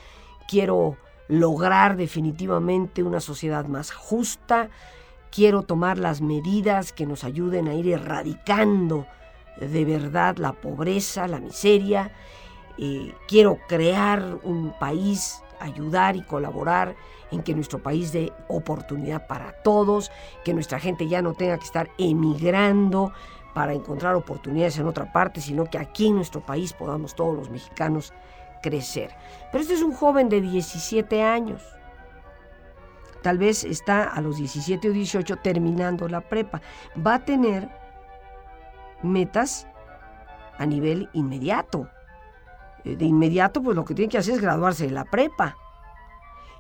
quiero 0.48 0.98
lograr 1.28 1.98
definitivamente 1.98 3.02
una 3.02 3.20
sociedad 3.20 3.66
más 3.66 3.92
justa, 3.92 4.70
quiero 5.32 5.64
tomar 5.64 5.98
las 5.98 6.22
medidas 6.22 6.94
que 6.94 7.08
nos 7.08 7.24
ayuden 7.24 7.68
a 7.68 7.74
ir 7.74 7.90
erradicando 7.90 9.08
de 9.60 9.86
verdad 9.86 10.38
la 10.38 10.54
pobreza, 10.54 11.28
la 11.28 11.40
miseria, 11.40 12.12
eh, 12.78 13.13
quiero 13.28 13.58
crear 13.68 14.40
un 14.44 14.74
país, 14.80 15.42
ayudar 15.60 16.16
y 16.16 16.22
colaborar 16.22 16.96
en 17.32 17.42
que 17.42 17.54
nuestro 17.54 17.80
país 17.80 18.12
dé 18.12 18.32
oportunidad 18.48 19.28
para 19.28 19.52
todos, 19.63 20.12
que 20.44 20.54
nuestra 20.54 20.80
gente 20.80 21.08
ya 21.08 21.22
no 21.22 21.34
tenga 21.34 21.58
que 21.58 21.66
estar 21.66 21.90
emigrando 21.98 23.12
para 23.54 23.74
encontrar 23.74 24.16
oportunidades 24.16 24.78
en 24.78 24.88
otra 24.88 25.12
parte, 25.12 25.42
sino 25.42 25.66
que 25.66 25.78
aquí 25.78 26.08
en 26.08 26.16
nuestro 26.16 26.46
país 26.46 26.74
podamos 26.74 27.16
todos 27.16 27.36
los 27.36 27.50
mexicanos 27.50 28.13
crecer. 28.62 29.16
Pero 29.52 29.62
este 29.62 29.74
es 29.74 29.82
un 29.82 29.94
joven 29.94 30.30
de 30.30 30.42
17 30.42 31.24
años. 31.24 31.63
Tal 33.24 33.38
vez 33.38 33.63
está 33.63 34.04
a 34.04 34.22
los 34.22 34.38
17 34.38 34.90
o 34.90 34.94
18 34.94 35.38
terminando 35.38 36.08
la 36.08 36.22
prepa. 36.22 36.62
Va 37.06 37.16
a 37.16 37.26
tener 37.26 37.68
metas 39.02 39.68
a 40.58 40.66
nivel 40.66 41.10
inmediato. 41.13 41.90
Eh, 42.88 42.95
de 42.95 43.06
inmediato, 43.06 43.62
pues 43.62 43.76
lo 43.76 43.84
que 43.84 43.93
tiene 43.93 44.10
que 44.10 44.17
hacer 44.17 44.36
es 44.36 44.41
graduarse 44.41 44.86
de 44.86 44.91
la 44.91 45.04
prepa 45.04 45.58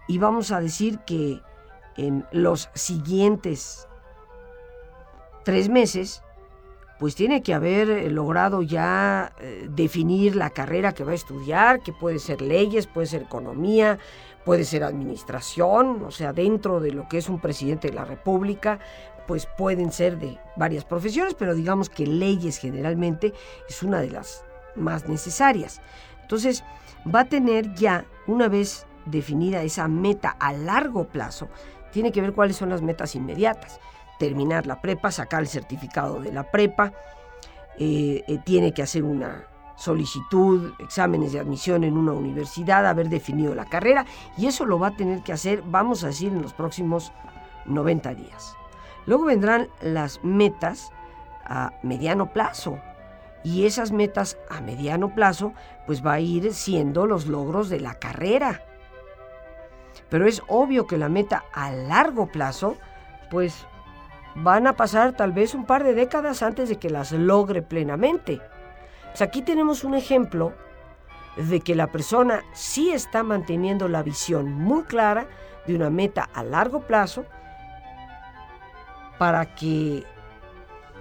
y 0.07 0.17
vamos 0.17 0.51
a 0.51 0.59
decir 0.59 0.99
que 1.05 1.41
en 1.95 2.25
los 2.31 2.69
siguientes 2.73 3.87
tres 5.43 5.69
meses, 5.69 6.23
pues 6.99 7.15
tiene 7.15 7.41
que 7.41 7.53
haber 7.53 7.89
eh, 7.89 8.09
logrado 8.09 8.61
ya 8.61 9.33
eh, 9.39 9.69
definir 9.69 10.35
la 10.35 10.49
carrera 10.49 10.93
que 10.93 11.05
va 11.05 11.13
a 11.13 11.15
estudiar, 11.15 11.81
que 11.81 11.93
puede 11.93 12.19
ser 12.19 12.41
leyes, 12.41 12.87
puede 12.87 13.07
ser 13.07 13.21
economía, 13.21 13.97
puede 14.43 14.65
ser 14.65 14.83
administración, 14.83 16.03
o 16.03 16.11
sea, 16.11 16.33
dentro 16.33 16.81
de 16.81 16.91
lo 16.91 17.07
que 17.07 17.19
es 17.19 17.29
un 17.29 17.39
presidente 17.39 17.87
de 17.87 17.93
la 17.93 18.05
República, 18.05 18.79
pues 19.27 19.47
pueden 19.57 19.93
ser 19.93 20.19
de 20.19 20.37
varias 20.57 20.83
profesiones, 20.83 21.35
pero 21.35 21.55
digamos 21.55 21.89
que 21.89 22.05
leyes 22.05 22.57
generalmente 22.57 23.33
es 23.69 23.81
una 23.81 24.01
de 24.01 24.09
las 24.09 24.43
más 24.75 25.07
necesarias. 25.07 25.81
Entonces, 26.27 26.65
va 27.07 27.21
a 27.21 27.25
tener 27.25 27.73
ya, 27.73 28.03
una 28.27 28.49
vez 28.49 28.85
definida 29.05 29.63
esa 29.63 29.87
meta 29.87 30.35
a 30.41 30.51
largo 30.51 31.05
plazo, 31.05 31.47
tiene 31.93 32.11
que 32.11 32.19
ver 32.19 32.33
cuáles 32.33 32.57
son 32.57 32.69
las 32.69 32.81
metas 32.81 33.15
inmediatas. 33.15 33.79
Terminar 34.19 34.67
la 34.67 34.81
prepa, 34.81 35.09
sacar 35.09 35.39
el 35.39 35.47
certificado 35.47 36.19
de 36.19 36.33
la 36.33 36.51
prepa, 36.51 36.91
eh, 37.79 38.25
eh, 38.27 38.39
tiene 38.43 38.73
que 38.73 38.83
hacer 38.83 39.05
una 39.05 39.45
solicitud, 39.77 40.73
exámenes 40.79 41.31
de 41.31 41.39
admisión 41.39 41.85
en 41.85 41.95
una 41.95 42.11
universidad, 42.11 42.85
haber 42.85 43.07
definido 43.07 43.55
la 43.55 43.63
carrera 43.63 44.05
y 44.37 44.47
eso 44.47 44.65
lo 44.65 44.79
va 44.79 44.87
a 44.87 44.97
tener 44.97 45.21
que 45.23 45.31
hacer, 45.31 45.63
vamos 45.65 46.03
a 46.03 46.07
decir, 46.07 46.33
en 46.33 46.41
los 46.41 46.53
próximos 46.53 47.13
90 47.67 48.15
días. 48.15 48.53
Luego 49.05 49.23
vendrán 49.23 49.69
las 49.79 50.21
metas 50.25 50.91
a 51.45 51.71
mediano 51.83 52.33
plazo 52.33 52.79
y 53.47 53.65
esas 53.65 53.91
metas 53.91 54.37
a 54.49 54.61
mediano 54.61 55.13
plazo 55.15 55.53
pues 55.85 56.05
va 56.05 56.13
a 56.13 56.19
ir 56.19 56.53
siendo 56.53 57.05
los 57.05 57.27
logros 57.27 57.69
de 57.69 57.79
la 57.79 57.95
carrera 57.95 58.61
pero 60.09 60.25
es 60.25 60.41
obvio 60.47 60.87
que 60.87 60.97
la 60.97 61.09
meta 61.09 61.45
a 61.53 61.71
largo 61.71 62.27
plazo, 62.27 62.77
pues 63.29 63.65
van 64.35 64.67
a 64.67 64.75
pasar 64.75 65.13
tal 65.13 65.31
vez 65.31 65.53
un 65.53 65.65
par 65.65 65.83
de 65.83 65.93
décadas 65.93 66.43
antes 66.43 66.69
de 66.69 66.77
que 66.77 66.89
las 66.89 67.11
logre 67.11 67.61
plenamente. 67.61 68.41
Pues 69.07 69.21
aquí 69.21 69.41
tenemos 69.41 69.83
un 69.83 69.95
ejemplo 69.95 70.53
de 71.35 71.59
que 71.61 71.75
la 71.75 71.87
persona 71.87 72.43
sí 72.53 72.91
está 72.91 73.23
manteniendo 73.23 73.87
la 73.87 74.03
visión 74.03 74.51
muy 74.51 74.83
clara 74.83 75.27
de 75.65 75.75
una 75.75 75.89
meta 75.89 76.29
a 76.33 76.43
largo 76.43 76.81
plazo 76.81 77.25
para 79.17 79.55
que 79.55 80.03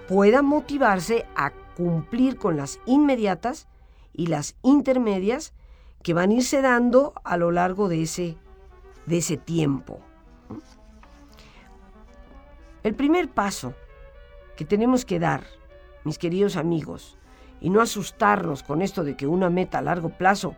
pueda 0.07 0.41
motivarse 0.41 1.25
a 1.35 1.51
cumplir 1.77 2.37
con 2.37 2.57
las 2.57 2.79
inmediatas 2.87 3.67
y 4.11 4.25
las 4.25 4.55
intermedias 4.63 5.53
que 6.01 6.15
van 6.15 6.31
a 6.31 6.33
irse 6.33 6.63
dando 6.63 7.13
a 7.23 7.37
lo 7.37 7.51
largo 7.51 7.87
de 7.87 8.01
ese 8.01 8.35
de 9.05 9.19
ese 9.19 9.37
tiempo. 9.37 9.99
El 12.81 12.95
primer 12.95 13.29
paso 13.29 13.75
que 14.55 14.65
tenemos 14.65 15.05
que 15.05 15.19
dar, 15.19 15.43
mis 16.03 16.17
queridos 16.17 16.55
amigos, 16.55 17.15
y 17.61 17.69
no 17.69 17.79
asustarnos 17.79 18.63
con 18.63 18.81
esto 18.81 19.03
de 19.03 19.15
que 19.15 19.27
una 19.27 19.51
meta 19.51 19.77
a 19.77 19.83
largo 19.83 20.09
plazo 20.09 20.55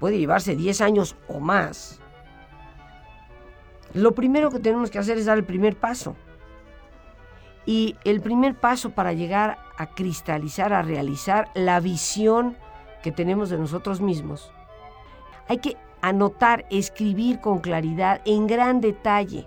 puede 0.00 0.18
llevarse 0.18 0.56
10 0.56 0.80
años 0.80 1.16
o 1.28 1.38
más. 1.38 2.00
Lo 3.92 4.14
primero 4.14 4.50
que 4.50 4.58
tenemos 4.58 4.90
que 4.90 4.98
hacer 4.98 5.18
es 5.18 5.26
dar 5.26 5.36
el 5.36 5.44
primer 5.44 5.76
paso. 5.76 6.16
Y 7.66 7.96
el 8.04 8.22
primer 8.22 8.54
paso 8.54 8.90
para 8.90 9.12
llegar 9.12 9.58
a 9.78 9.86
cristalizar, 9.86 10.72
a 10.72 10.82
realizar 10.82 11.50
la 11.54 11.80
visión 11.80 12.56
que 13.02 13.12
tenemos 13.12 13.50
de 13.50 13.58
nosotros 13.58 14.00
mismos, 14.00 14.52
hay 15.48 15.58
que 15.58 15.76
anotar, 16.00 16.66
escribir 16.70 17.40
con 17.40 17.58
claridad, 17.58 18.20
en 18.24 18.46
gran 18.46 18.80
detalle, 18.80 19.46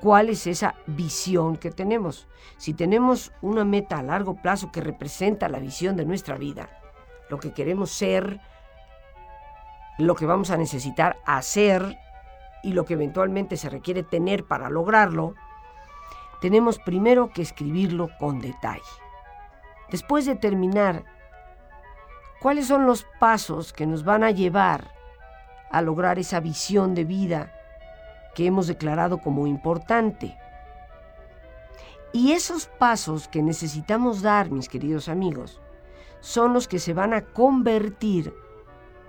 cuál 0.00 0.30
es 0.30 0.46
esa 0.46 0.74
visión 0.86 1.56
que 1.56 1.70
tenemos. 1.70 2.26
Si 2.56 2.74
tenemos 2.74 3.32
una 3.42 3.64
meta 3.64 3.98
a 3.98 4.02
largo 4.02 4.34
plazo 4.34 4.72
que 4.72 4.80
representa 4.80 5.48
la 5.48 5.58
visión 5.58 5.96
de 5.96 6.06
nuestra 6.06 6.36
vida, 6.36 6.68
lo 7.28 7.38
que 7.38 7.52
queremos 7.52 7.90
ser, 7.90 8.40
lo 9.98 10.14
que 10.14 10.26
vamos 10.26 10.50
a 10.50 10.56
necesitar 10.56 11.18
hacer 11.26 11.98
y 12.62 12.72
lo 12.72 12.84
que 12.84 12.94
eventualmente 12.94 13.56
se 13.56 13.68
requiere 13.68 14.02
tener 14.02 14.44
para 14.44 14.70
lograrlo, 14.70 15.34
tenemos 16.40 16.78
primero 16.78 17.30
que 17.30 17.42
escribirlo 17.42 18.08
con 18.18 18.40
detalle. 18.40 18.82
Después 19.90 20.26
de 20.26 20.36
terminar 20.36 21.04
¿Cuáles 22.40 22.68
son 22.68 22.86
los 22.86 23.04
pasos 23.18 23.74
que 23.74 23.86
nos 23.86 24.02
van 24.02 24.24
a 24.24 24.30
llevar 24.30 24.94
a 25.70 25.82
lograr 25.82 26.18
esa 26.18 26.40
visión 26.40 26.94
de 26.94 27.04
vida 27.04 27.52
que 28.34 28.46
hemos 28.46 28.66
declarado 28.66 29.18
como 29.18 29.46
importante? 29.46 30.38
Y 32.14 32.32
esos 32.32 32.66
pasos 32.66 33.28
que 33.28 33.42
necesitamos 33.42 34.22
dar, 34.22 34.50
mis 34.50 34.70
queridos 34.70 35.10
amigos, 35.10 35.60
son 36.20 36.54
los 36.54 36.66
que 36.66 36.78
se 36.78 36.94
van 36.94 37.12
a 37.12 37.26
convertir 37.26 38.32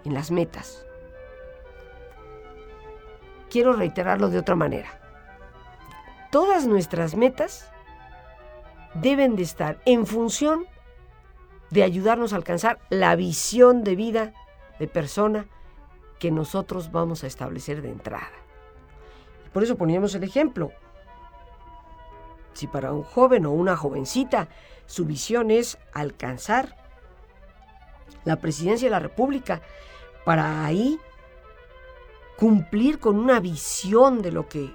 en 0.04 0.13
las 0.13 0.30
metas. 0.30 0.86
Quiero 3.50 3.72
reiterarlo 3.72 4.30
de 4.30 4.39
otra 4.39 4.58
manera. 4.58 5.01
Todas 6.32 6.65
nuestras 6.65 7.15
metas 7.15 7.70
deben 8.94 9.36
de 9.36 9.44
estar 9.44 9.82
en 9.86 10.06
función 10.06 10.65
de 11.72 11.84
ayudarnos 11.84 12.32
a 12.32 12.38
alcanzar 12.38 12.80
la 12.89 13.15
visión 13.15 13.84
de 13.84 13.96
vida 13.96 14.34
de 14.80 14.88
persona 14.88 15.48
que 16.20 16.32
nosotros 16.32 16.91
vamos 16.91 17.24
a 17.24 17.28
establecer 17.28 17.82
de 17.82 17.89
entrada. 17.89 18.32
Por 19.54 19.63
eso 19.63 19.78
poníamos 19.78 20.15
el 20.15 20.24
ejemplo. 20.24 20.72
Si 22.54 22.67
para 22.67 22.94
un 22.94 23.04
joven 23.04 23.46
o 23.46 23.52
una 23.52 23.76
jovencita 23.76 24.48
su 24.86 25.06
visión 25.06 25.52
es 25.52 25.78
alcanzar 25.94 26.78
la 28.24 28.38
presidencia 28.38 28.88
de 28.88 28.91
la 28.91 29.00
República, 29.00 29.62
para 30.26 30.65
ahí 30.65 31.00
cumplir 32.38 33.00
con 33.00 33.17
una 33.17 33.39
visión 33.39 34.22
de 34.22 34.32
lo 34.32 34.48
que 34.48 34.74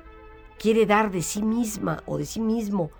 quiere 0.59 0.87
dar 0.87 1.11
de 1.11 1.23
sí 1.23 1.43
misma 1.43 2.03
o 2.07 2.19
de 2.19 2.27
sí 2.27 2.41
mismo 2.41 2.91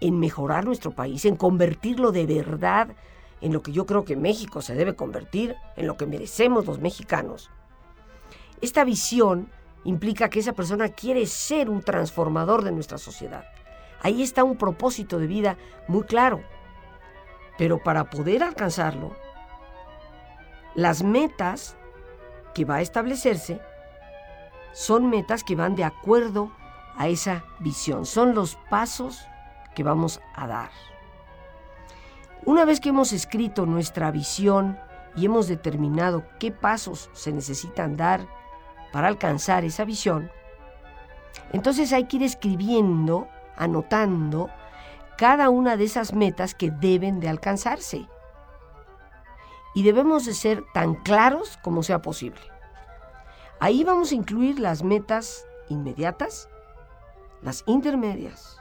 en 0.00 0.18
mejorar 0.18 0.64
nuestro 0.64 0.90
país, 0.90 1.24
en 1.24 1.36
convertirlo 1.36 2.12
de 2.12 2.26
verdad 2.26 2.88
en 3.40 3.52
lo 3.52 3.62
que 3.62 3.72
yo 3.72 3.84
creo 3.84 4.04
que 4.04 4.16
México 4.16 4.62
se 4.62 4.74
debe 4.74 4.94
convertir, 4.94 5.54
en 5.76 5.86
lo 5.86 5.96
que 5.96 6.06
merecemos 6.06 6.64
los 6.64 6.78
mexicanos. 6.78 7.50
Esta 8.62 8.84
visión 8.84 9.50
implica 9.84 10.30
que 10.30 10.40
esa 10.40 10.54
persona 10.54 10.88
quiere 10.88 11.26
ser 11.26 11.68
un 11.68 11.82
transformador 11.82 12.64
de 12.64 12.72
nuestra 12.72 12.96
sociedad. 12.96 13.44
Ahí 14.00 14.22
está 14.22 14.44
un 14.44 14.56
propósito 14.56 15.18
de 15.18 15.26
vida 15.26 15.58
muy 15.88 16.04
claro. 16.04 16.42
Pero 17.58 17.82
para 17.82 18.08
poder 18.08 18.42
alcanzarlo, 18.42 19.14
las 20.74 21.02
metas 21.02 21.76
que 22.54 22.64
va 22.64 22.76
a 22.76 22.82
establecerse 22.82 23.60
son 24.74 25.08
metas 25.08 25.44
que 25.44 25.54
van 25.56 25.76
de 25.76 25.84
acuerdo 25.84 26.50
a 26.96 27.08
esa 27.08 27.44
visión, 27.60 28.04
son 28.04 28.34
los 28.34 28.56
pasos 28.68 29.26
que 29.74 29.82
vamos 29.82 30.20
a 30.34 30.46
dar. 30.46 30.70
Una 32.44 32.64
vez 32.64 32.80
que 32.80 32.90
hemos 32.90 33.12
escrito 33.12 33.64
nuestra 33.66 34.10
visión 34.10 34.78
y 35.16 35.24
hemos 35.24 35.48
determinado 35.48 36.24
qué 36.38 36.50
pasos 36.50 37.08
se 37.14 37.32
necesitan 37.32 37.96
dar 37.96 38.26
para 38.92 39.08
alcanzar 39.08 39.64
esa 39.64 39.84
visión, 39.84 40.30
entonces 41.52 41.92
hay 41.92 42.04
que 42.04 42.16
ir 42.16 42.22
escribiendo, 42.24 43.28
anotando 43.56 44.50
cada 45.16 45.50
una 45.50 45.76
de 45.76 45.84
esas 45.84 46.12
metas 46.12 46.54
que 46.54 46.70
deben 46.70 47.20
de 47.20 47.28
alcanzarse. 47.28 48.08
Y 49.74 49.82
debemos 49.82 50.24
de 50.24 50.34
ser 50.34 50.64
tan 50.72 50.94
claros 50.94 51.58
como 51.62 51.82
sea 51.82 52.02
posible. 52.02 52.40
Ahí 53.60 53.84
vamos 53.84 54.12
a 54.12 54.14
incluir 54.14 54.58
las 54.58 54.82
metas 54.82 55.46
inmediatas, 55.68 56.48
las 57.42 57.62
intermedias 57.66 58.60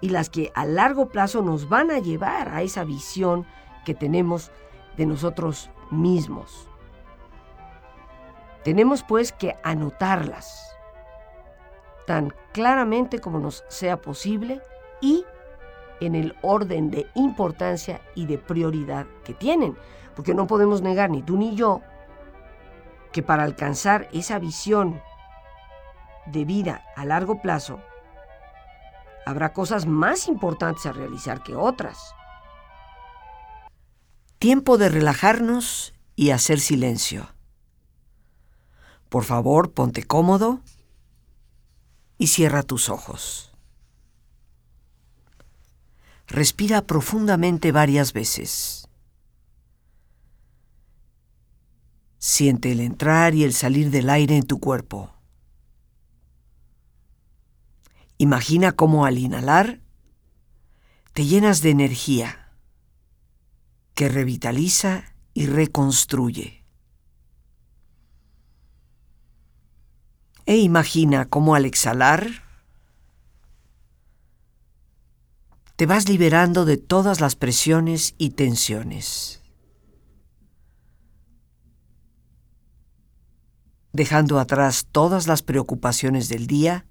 y 0.00 0.10
las 0.10 0.30
que 0.30 0.52
a 0.54 0.64
largo 0.64 1.08
plazo 1.08 1.42
nos 1.42 1.68
van 1.68 1.90
a 1.90 1.98
llevar 1.98 2.48
a 2.48 2.62
esa 2.62 2.84
visión 2.84 3.46
que 3.84 3.94
tenemos 3.94 4.50
de 4.96 5.06
nosotros 5.06 5.70
mismos. 5.90 6.68
Tenemos 8.62 9.02
pues 9.02 9.32
que 9.32 9.56
anotarlas 9.62 10.74
tan 12.06 12.34
claramente 12.52 13.18
como 13.18 13.38
nos 13.38 13.64
sea 13.68 14.00
posible 14.00 14.60
y 15.00 15.24
en 16.00 16.14
el 16.14 16.34
orden 16.42 16.90
de 16.90 17.06
importancia 17.14 18.00
y 18.14 18.26
de 18.26 18.38
prioridad 18.38 19.06
que 19.24 19.34
tienen. 19.34 19.76
Porque 20.14 20.34
no 20.34 20.46
podemos 20.46 20.82
negar, 20.82 21.10
ni 21.10 21.22
tú 21.22 21.36
ni 21.36 21.54
yo, 21.54 21.82
que 23.14 23.22
para 23.22 23.44
alcanzar 23.44 24.08
esa 24.12 24.40
visión 24.40 25.00
de 26.26 26.44
vida 26.44 26.84
a 26.96 27.04
largo 27.04 27.40
plazo, 27.40 27.80
habrá 29.24 29.52
cosas 29.52 29.86
más 29.86 30.26
importantes 30.26 30.84
a 30.84 30.92
realizar 30.92 31.44
que 31.44 31.54
otras. 31.54 32.12
Tiempo 34.40 34.78
de 34.78 34.88
relajarnos 34.88 35.94
y 36.16 36.30
hacer 36.30 36.58
silencio. 36.58 37.28
Por 39.08 39.22
favor, 39.22 39.70
ponte 39.70 40.02
cómodo 40.02 40.58
y 42.18 42.26
cierra 42.26 42.64
tus 42.64 42.88
ojos. 42.88 43.52
Respira 46.26 46.82
profundamente 46.82 47.70
varias 47.70 48.12
veces. 48.12 48.83
Siente 52.26 52.72
el 52.72 52.80
entrar 52.80 53.34
y 53.34 53.44
el 53.44 53.52
salir 53.52 53.90
del 53.90 54.08
aire 54.08 54.34
en 54.34 54.46
tu 54.46 54.58
cuerpo. 54.58 55.12
Imagina 58.16 58.72
cómo 58.72 59.04
al 59.04 59.18
inhalar 59.18 59.82
te 61.12 61.26
llenas 61.26 61.60
de 61.60 61.68
energía 61.68 62.50
que 63.92 64.08
revitaliza 64.08 65.14
y 65.34 65.44
reconstruye. 65.44 66.64
E 70.46 70.56
imagina 70.56 71.26
cómo 71.26 71.54
al 71.54 71.66
exhalar 71.66 72.26
te 75.76 75.84
vas 75.84 76.08
liberando 76.08 76.64
de 76.64 76.78
todas 76.78 77.20
las 77.20 77.36
presiones 77.36 78.14
y 78.16 78.30
tensiones, 78.30 79.43
dejando 83.94 84.40
atrás 84.40 84.88
todas 84.90 85.28
las 85.28 85.42
preocupaciones 85.42 86.28
del 86.28 86.48
día 86.48 86.84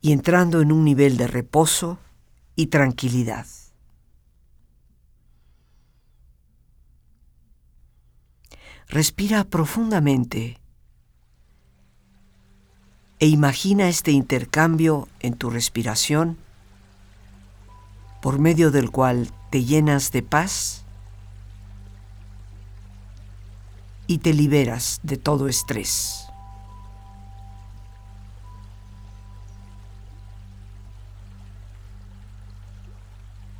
y 0.00 0.12
entrando 0.12 0.60
en 0.60 0.70
un 0.70 0.84
nivel 0.84 1.16
de 1.16 1.26
reposo 1.26 1.98
y 2.54 2.68
tranquilidad. 2.68 3.46
Respira 8.86 9.42
profundamente 9.42 10.58
e 13.18 13.26
imagina 13.26 13.88
este 13.88 14.12
intercambio 14.12 15.08
en 15.18 15.34
tu 15.34 15.50
respiración 15.50 16.38
por 18.22 18.38
medio 18.38 18.70
del 18.70 18.92
cual 18.92 19.32
te 19.50 19.64
llenas 19.64 20.12
de 20.12 20.22
paz 20.22 20.84
y 24.10 24.18
te 24.18 24.34
liberas 24.34 24.98
de 25.04 25.18
todo 25.18 25.46
estrés. 25.46 26.26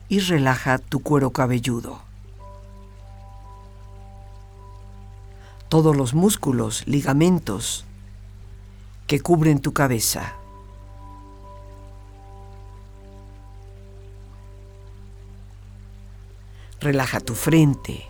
Y 0.08 0.18
relaja 0.18 0.78
tu 0.78 1.04
cuero 1.04 1.30
cabelludo. 1.30 2.00
Todos 5.68 5.94
los 5.94 6.14
músculos, 6.14 6.82
ligamentos, 6.88 7.84
que 9.06 9.20
cubren 9.20 9.60
tu 9.60 9.72
cabeza. 9.72 10.34
Relaja 16.80 17.20
tu 17.20 17.36
frente. 17.36 18.09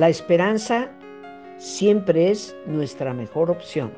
La 0.00 0.08
esperanza 0.08 0.88
siempre 1.58 2.30
es 2.30 2.56
nuestra 2.64 3.12
mejor 3.12 3.50
opción. 3.50 3.92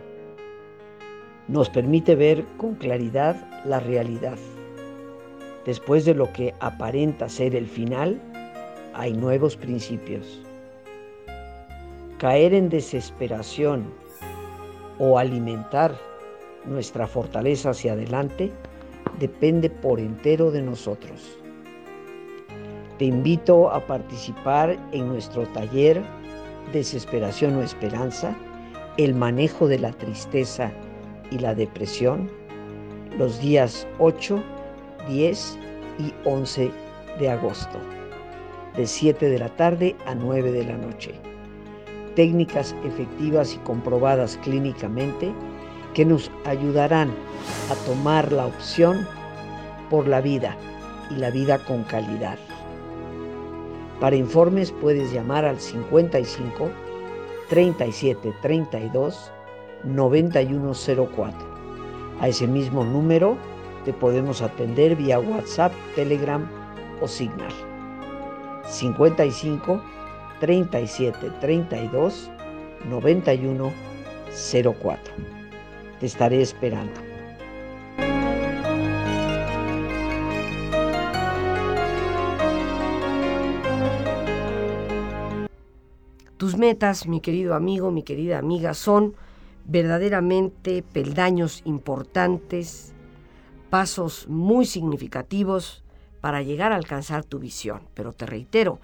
Nos 1.47 1.71
permite 1.71 2.17
ver 2.17 2.45
con 2.57 2.75
claridad 2.75 3.37
la 3.65 3.79
realidad. 3.79 4.37
Después 5.65 6.05
de 6.05 6.15
lo 6.15 6.33
que 6.33 6.55
aparenta 6.59 7.29
ser 7.29 7.55
el 7.55 7.69
final, 7.69 8.21
hay 8.95 9.13
nuevos 9.13 9.57
principios. 9.57 10.43
Caer 12.19 12.53
en 12.53 12.69
desesperación 12.69 13.95
o 14.99 15.21
alimentar 15.21 15.97
nuestra 16.65 17.07
fortaleza 17.07 17.71
hacia 17.71 17.93
adelante 17.93 18.51
depende 19.21 19.71
por 19.71 20.01
entero 20.01 20.51
de 20.51 20.63
nosotros. 20.63 21.42
Te 23.03 23.07
invito 23.07 23.69
a 23.69 23.85
participar 23.85 24.79
en 24.93 25.09
nuestro 25.09 25.43
taller 25.49 26.01
Desesperación 26.73 27.57
o 27.57 27.63
Esperanza, 27.63 28.33
el 28.97 29.13
manejo 29.13 29.67
de 29.67 29.81
la 29.81 29.91
tristeza 29.91 30.71
y 31.33 31.41
la 31.41 31.53
depresión, 31.53 32.31
los 33.19 33.41
días 33.41 33.89
8, 33.99 34.41
10 35.09 35.59
y 35.99 36.15
11 36.29 36.71
de 37.19 37.29
agosto, 37.29 37.77
de 38.77 38.87
7 38.87 39.31
de 39.31 39.39
la 39.41 39.49
tarde 39.49 39.97
a 40.07 40.15
9 40.15 40.53
de 40.53 40.65
la 40.65 40.77
noche. 40.77 41.11
Técnicas 42.15 42.73
efectivas 42.85 43.53
y 43.53 43.59
comprobadas 43.65 44.39
clínicamente 44.45 45.33
que 45.93 46.05
nos 46.05 46.31
ayudarán 46.45 47.11
a 47.69 47.75
tomar 47.85 48.31
la 48.31 48.47
opción 48.47 49.09
por 49.91 50.07
la 50.07 50.21
vida 50.21 50.57
y 51.11 51.17
la 51.17 51.31
vida 51.31 51.59
con 51.67 51.83
calidad. 51.83 52.39
Para 54.03 54.17
informes 54.17 54.73
puedes 54.73 55.13
llamar 55.13 55.45
al 55.45 55.61
55 55.61 56.73
37 57.49 58.35
32 58.43 59.31
9104. 59.85 61.39
A 62.19 62.27
ese 62.27 62.49
mismo 62.49 62.83
número 62.83 63.39
te 63.85 63.93
podemos 63.93 64.43
atender 64.43 64.97
vía 64.97 65.21
WhatsApp, 65.21 65.73
Telegram 65.95 66.51
o 67.01 67.07
Signal. 67.07 67.53
55 68.65 69.81
37 70.41 71.31
32 71.41 72.29
91 72.91 73.73
04. 74.83 75.15
Te 76.01 76.07
estaré 76.07 76.43
esperando. 76.43 77.12
Tus 86.43 86.57
metas, 86.57 87.07
mi 87.07 87.21
querido 87.21 87.55
amigo, 87.55 87.93
mi 87.93 88.03
querida 88.03 88.37
amiga, 88.37 88.75
son 88.75 89.15
verdaderamente 89.65 90.83
peldaños 90.83 91.63
importantes, 91.65 92.93
pasos 93.71 94.27
muy 94.27 94.67
significativos 94.67 95.85
para 96.21 96.43
llegar 96.43 96.73
a 96.73 96.75
alcanzar 96.75 97.23
tu 97.23 97.39
visión. 97.39 97.83
Pero 97.95 98.13
te 98.13 98.27
reitero, 98.27 98.81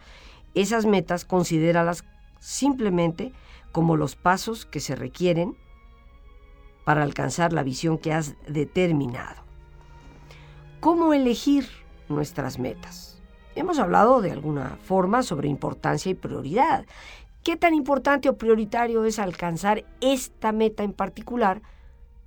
esas 0.54 0.86
metas 0.86 1.24
considéralas 1.24 2.04
simplemente 2.38 3.32
como 3.72 3.96
los 3.96 4.14
pasos 4.14 4.64
que 4.64 4.78
se 4.78 4.94
requieren 4.94 5.56
para 6.84 7.02
alcanzar 7.02 7.52
la 7.52 7.64
visión 7.64 7.98
que 7.98 8.12
has 8.12 8.36
determinado. 8.46 9.42
¿Cómo 10.78 11.12
elegir 11.12 11.66
nuestras 12.08 12.60
metas? 12.60 13.20
Hemos 13.56 13.80
hablado 13.80 14.20
de 14.20 14.30
alguna 14.30 14.78
forma 14.84 15.24
sobre 15.24 15.48
importancia 15.48 16.12
y 16.12 16.14
prioridad 16.14 16.86
¿Qué 17.42 17.56
tan 17.56 17.74
importante 17.74 18.28
o 18.28 18.36
prioritario 18.36 19.04
es 19.04 19.18
alcanzar 19.18 19.84
esta 20.00 20.52
meta 20.52 20.82
en 20.82 20.92
particular 20.92 21.62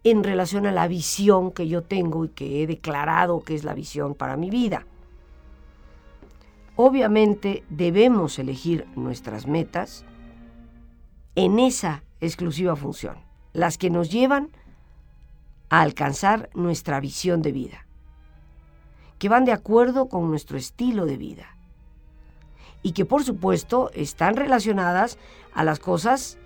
en 0.04 0.24
relación 0.24 0.66
a 0.66 0.72
la 0.72 0.88
visión 0.88 1.52
que 1.52 1.68
yo 1.68 1.84
tengo 1.84 2.26
y 2.26 2.30
que 2.30 2.64
he 2.64 2.68
declarado 2.68 3.42
que 3.42 3.54
es 3.54 3.64
la 3.64 3.74
visión 3.74 4.16
para 4.16 4.38
mi 4.38 4.50
vida? 4.50 4.86
Obviamente 6.76 7.64
debemos 7.70 8.40
elegir 8.40 8.88
nuestras 8.96 9.46
metas 9.46 10.06
en 11.36 11.60
esa 11.60 12.04
exclusiva 12.20 12.76
función, 12.76 13.18
las 13.54 13.78
que 13.78 13.90
nos 13.90 14.10
llevan 14.10 14.50
a 15.70 15.82
alcanzar 15.82 16.50
nuestra 16.54 17.00
visión 17.00 17.42
de 17.42 17.52
vida, 17.52 17.86
que 19.20 19.30
van 19.30 19.46
de 19.46 19.52
acuerdo 19.52 20.10
con 20.10 20.30
nuestro 20.30 20.58
estilo 20.58 21.06
de 21.06 21.18
vida 21.18 21.58
y 22.84 22.94
que 22.94 23.06
por 23.06 23.24
supuesto 23.24 23.92
están 23.94 24.36
relacionadas 24.36 25.18
a 25.54 25.64
las 25.64 25.80
cosas 25.80 26.38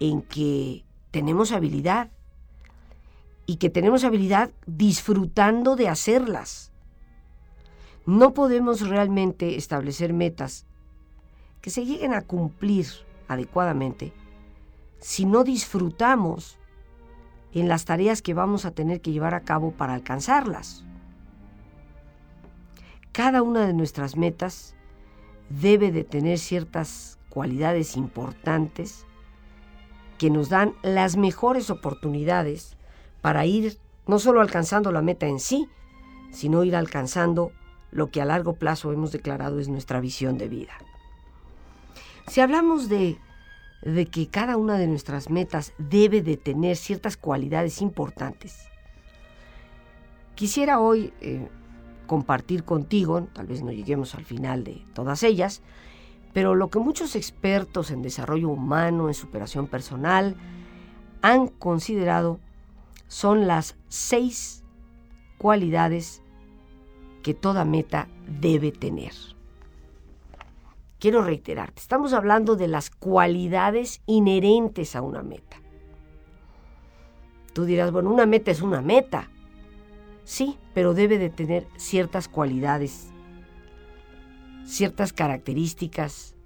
en 0.00 0.22
que 0.22 0.84
tenemos 1.10 1.52
habilidad 1.52 2.10
y 3.46 3.56
que 3.56 3.70
tenemos 3.70 4.04
habilidad 4.04 4.50
disfrutando 4.66 5.76
de 5.76 5.88
hacerlas. 5.88 6.72
No 8.06 8.34
podemos 8.34 8.88
realmente 8.88 9.56
establecer 9.56 10.12
metas 10.12 10.66
que 11.60 11.70
se 11.70 11.84
lleguen 11.84 12.14
a 12.14 12.22
cumplir 12.22 12.86
adecuadamente 13.28 14.12
si 14.98 15.24
no 15.24 15.44
disfrutamos 15.44 16.58
en 17.52 17.68
las 17.68 17.84
tareas 17.84 18.22
que 18.22 18.34
vamos 18.34 18.64
a 18.64 18.70
tener 18.70 19.00
que 19.00 19.12
llevar 19.12 19.34
a 19.34 19.42
cabo 19.42 19.72
para 19.72 19.94
alcanzarlas. 19.94 20.84
Cada 23.12 23.42
una 23.42 23.66
de 23.66 23.74
nuestras 23.74 24.16
metas 24.16 24.74
debe 25.48 25.92
de 25.92 26.04
tener 26.04 26.38
ciertas 26.38 27.18
cualidades 27.28 27.96
importantes 27.96 29.06
que 30.18 30.30
nos 30.30 30.48
dan 30.48 30.74
las 30.82 31.16
mejores 31.16 31.70
oportunidades 31.70 32.76
para 33.20 33.46
ir 33.46 33.78
no 34.06 34.18
solo 34.18 34.40
alcanzando 34.40 34.92
la 34.92 35.02
meta 35.02 35.26
en 35.26 35.40
sí, 35.40 35.68
sino 36.30 36.64
ir 36.64 36.76
alcanzando 36.76 37.52
lo 37.90 38.10
que 38.10 38.20
a 38.20 38.24
largo 38.24 38.54
plazo 38.54 38.92
hemos 38.92 39.12
declarado 39.12 39.60
es 39.60 39.68
nuestra 39.68 40.00
visión 40.00 40.38
de 40.38 40.48
vida. 40.48 40.72
Si 42.28 42.40
hablamos 42.40 42.88
de, 42.88 43.18
de 43.82 44.06
que 44.06 44.28
cada 44.28 44.56
una 44.56 44.78
de 44.78 44.86
nuestras 44.86 45.28
metas 45.28 45.72
debe 45.78 46.22
de 46.22 46.36
tener 46.36 46.76
ciertas 46.76 47.16
cualidades 47.16 47.82
importantes, 47.82 48.56
quisiera 50.34 50.80
hoy 50.80 51.12
eh, 51.20 51.48
compartir 52.06 52.64
contigo, 52.64 53.28
tal 53.32 53.46
vez 53.46 53.62
no 53.62 53.72
lleguemos 53.72 54.14
al 54.14 54.24
final 54.24 54.64
de 54.64 54.84
todas 54.94 55.22
ellas, 55.22 55.62
pero 56.32 56.54
lo 56.54 56.68
que 56.68 56.78
muchos 56.78 57.16
expertos 57.16 57.90
en 57.90 58.02
desarrollo 58.02 58.48
humano, 58.48 59.08
en 59.08 59.14
superación 59.14 59.66
personal, 59.66 60.36
han 61.20 61.48
considerado 61.48 62.40
son 63.08 63.46
las 63.46 63.76
seis 63.88 64.64
cualidades 65.36 66.22
que 67.22 67.34
toda 67.34 67.64
meta 67.64 68.08
debe 68.40 68.72
tener. 68.72 69.12
Quiero 70.98 71.22
reiterarte, 71.22 71.80
estamos 71.80 72.12
hablando 72.12 72.56
de 72.56 72.68
las 72.68 72.88
cualidades 72.88 74.00
inherentes 74.06 74.96
a 74.96 75.02
una 75.02 75.22
meta. 75.22 75.60
Tú 77.52 77.64
dirás, 77.64 77.92
bueno, 77.92 78.10
una 78.10 78.24
meta 78.24 78.50
es 78.50 78.62
una 78.62 78.80
meta. 78.80 79.28
Sí, 80.24 80.58
pero 80.74 80.94
debe 80.94 81.18
de 81.18 81.30
tener 81.30 81.66
ciertas 81.76 82.28
cualidades, 82.28 83.10
ciertas 84.64 85.12
características, 85.12 86.36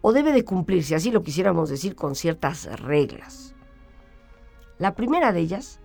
o 0.00 0.12
debe 0.12 0.32
de 0.32 0.44
cumplir, 0.44 0.84
si 0.84 0.94
así 0.94 1.10
lo 1.10 1.22
quisiéramos 1.22 1.70
decir, 1.70 1.96
con 1.96 2.14
ciertas 2.14 2.80
reglas. 2.80 3.54
La 4.78 4.94
primera 4.94 5.32
de 5.32 5.40
ellas 5.40 5.80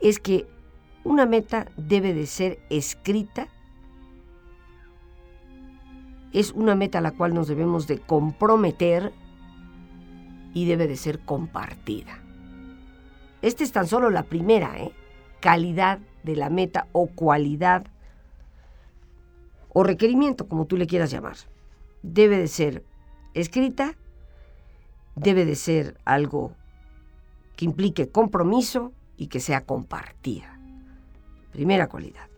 es 0.00 0.18
que 0.18 0.46
una 1.04 1.26
meta 1.26 1.66
debe 1.76 2.12
de 2.14 2.26
ser 2.26 2.58
escrita, 2.70 3.48
es 6.32 6.52
una 6.52 6.74
meta 6.74 6.98
a 6.98 7.00
la 7.00 7.12
cual 7.12 7.32
nos 7.32 7.48
debemos 7.48 7.86
de 7.86 7.98
comprometer 7.98 9.12
y 10.52 10.66
debe 10.66 10.86
de 10.86 10.96
ser 10.96 11.20
compartida. 11.20 12.20
Esta 13.42 13.64
es 13.64 13.72
tan 13.72 13.86
solo 13.86 14.10
la 14.10 14.24
primera, 14.24 14.78
¿eh? 14.78 14.92
calidad 15.40 15.98
de 16.24 16.36
la 16.36 16.50
meta 16.50 16.88
o 16.92 17.06
cualidad 17.06 17.86
o 19.68 19.84
requerimiento, 19.84 20.48
como 20.48 20.66
tú 20.66 20.76
le 20.76 20.86
quieras 20.86 21.10
llamar. 21.10 21.36
Debe 22.02 22.38
de 22.38 22.48
ser 22.48 22.84
escrita, 23.34 23.96
debe 25.16 25.44
de 25.44 25.54
ser 25.54 25.98
algo 26.04 26.52
que 27.56 27.64
implique 27.64 28.08
compromiso 28.08 28.92
y 29.16 29.28
que 29.28 29.40
sea 29.40 29.64
compartida. 29.64 30.58
Primera 31.52 31.88
cualidad. 31.88 32.28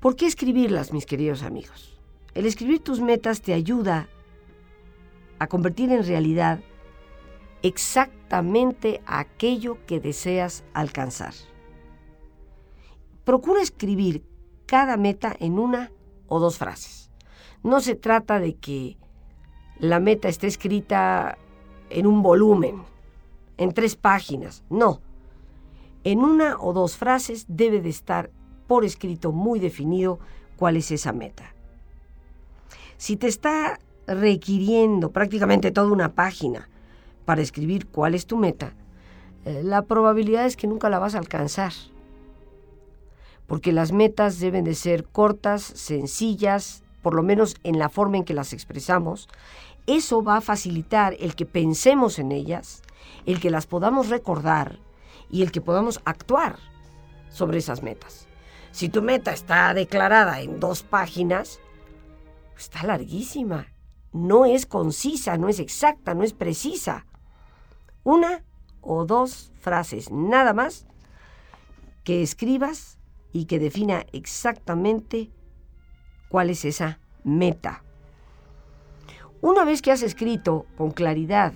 ¿Por 0.00 0.16
qué 0.16 0.26
escribirlas, 0.26 0.92
mis 0.92 1.06
queridos 1.06 1.42
amigos? 1.42 1.98
El 2.34 2.46
escribir 2.46 2.80
tus 2.80 3.00
metas 3.00 3.40
te 3.40 3.52
ayuda 3.52 4.08
a 5.38 5.46
convertir 5.46 5.90
en 5.90 6.06
realidad 6.06 6.60
exactamente 7.62 9.00
aquello 9.06 9.78
que 9.86 10.00
deseas 10.00 10.64
alcanzar. 10.72 11.34
Procura 13.28 13.60
escribir 13.60 14.24
cada 14.64 14.96
meta 14.96 15.36
en 15.38 15.58
una 15.58 15.92
o 16.28 16.40
dos 16.40 16.56
frases. 16.56 17.10
No 17.62 17.82
se 17.82 17.94
trata 17.94 18.40
de 18.40 18.54
que 18.54 18.96
la 19.78 20.00
meta 20.00 20.30
esté 20.30 20.46
escrita 20.46 21.36
en 21.90 22.06
un 22.06 22.22
volumen, 22.22 22.84
en 23.58 23.74
tres 23.74 23.96
páginas. 23.96 24.64
No. 24.70 25.02
En 26.04 26.20
una 26.20 26.56
o 26.58 26.72
dos 26.72 26.96
frases 26.96 27.44
debe 27.48 27.82
de 27.82 27.90
estar 27.90 28.30
por 28.66 28.86
escrito 28.86 29.30
muy 29.30 29.60
definido 29.60 30.18
cuál 30.56 30.78
es 30.78 30.90
esa 30.90 31.12
meta. 31.12 31.54
Si 32.96 33.18
te 33.18 33.26
está 33.26 33.78
requiriendo 34.06 35.10
prácticamente 35.10 35.70
toda 35.70 35.92
una 35.92 36.14
página 36.14 36.70
para 37.26 37.42
escribir 37.42 37.88
cuál 37.88 38.14
es 38.14 38.24
tu 38.24 38.38
meta, 38.38 38.72
eh, 39.44 39.60
la 39.62 39.82
probabilidad 39.82 40.46
es 40.46 40.56
que 40.56 40.66
nunca 40.66 40.88
la 40.88 40.98
vas 40.98 41.14
a 41.14 41.18
alcanzar. 41.18 41.74
Porque 43.48 43.72
las 43.72 43.90
metas 43.90 44.38
deben 44.38 44.62
de 44.62 44.76
ser 44.76 45.04
cortas, 45.04 45.62
sencillas, 45.62 46.84
por 47.02 47.14
lo 47.14 47.24
menos 47.24 47.56
en 47.64 47.78
la 47.78 47.88
forma 47.88 48.18
en 48.18 48.24
que 48.24 48.34
las 48.34 48.52
expresamos. 48.52 49.28
Eso 49.86 50.22
va 50.22 50.36
a 50.36 50.42
facilitar 50.42 51.16
el 51.18 51.34
que 51.34 51.46
pensemos 51.46 52.18
en 52.18 52.30
ellas, 52.30 52.82
el 53.24 53.40
que 53.40 53.50
las 53.50 53.66
podamos 53.66 54.10
recordar 54.10 54.78
y 55.30 55.42
el 55.42 55.50
que 55.50 55.62
podamos 55.62 56.00
actuar 56.04 56.58
sobre 57.30 57.58
esas 57.58 57.82
metas. 57.82 58.26
Si 58.70 58.90
tu 58.90 59.00
meta 59.00 59.32
está 59.32 59.72
declarada 59.72 60.40
en 60.42 60.60
dos 60.60 60.82
páginas, 60.82 61.58
está 62.56 62.82
larguísima. 62.82 63.68
No 64.12 64.44
es 64.44 64.66
concisa, 64.66 65.38
no 65.38 65.48
es 65.48 65.58
exacta, 65.58 66.12
no 66.12 66.22
es 66.22 66.34
precisa. 66.34 67.06
Una 68.04 68.44
o 68.82 69.06
dos 69.06 69.52
frases, 69.58 70.10
nada 70.10 70.52
más, 70.52 70.86
que 72.04 72.22
escribas 72.22 72.97
y 73.32 73.44
que 73.44 73.58
defina 73.58 74.06
exactamente 74.12 75.30
cuál 76.28 76.50
es 76.50 76.64
esa 76.64 76.98
meta. 77.24 77.82
Una 79.40 79.64
vez 79.64 79.82
que 79.82 79.92
has 79.92 80.02
escrito 80.02 80.66
con 80.76 80.90
claridad 80.90 81.52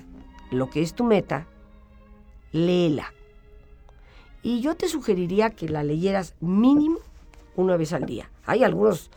lo 0.50 0.70
que 0.70 0.82
es 0.82 0.94
tu 0.94 1.04
meta, 1.04 1.46
léela. 2.52 3.12
Y 4.42 4.60
yo 4.60 4.76
te 4.76 4.88
sugeriría 4.88 5.50
que 5.50 5.68
la 5.68 5.82
leyeras 5.82 6.34
mínimo 6.40 6.98
una 7.56 7.76
vez 7.76 7.92
al 7.92 8.06
día. 8.06 8.30
Hay 8.44 8.64
algunos 8.64 9.10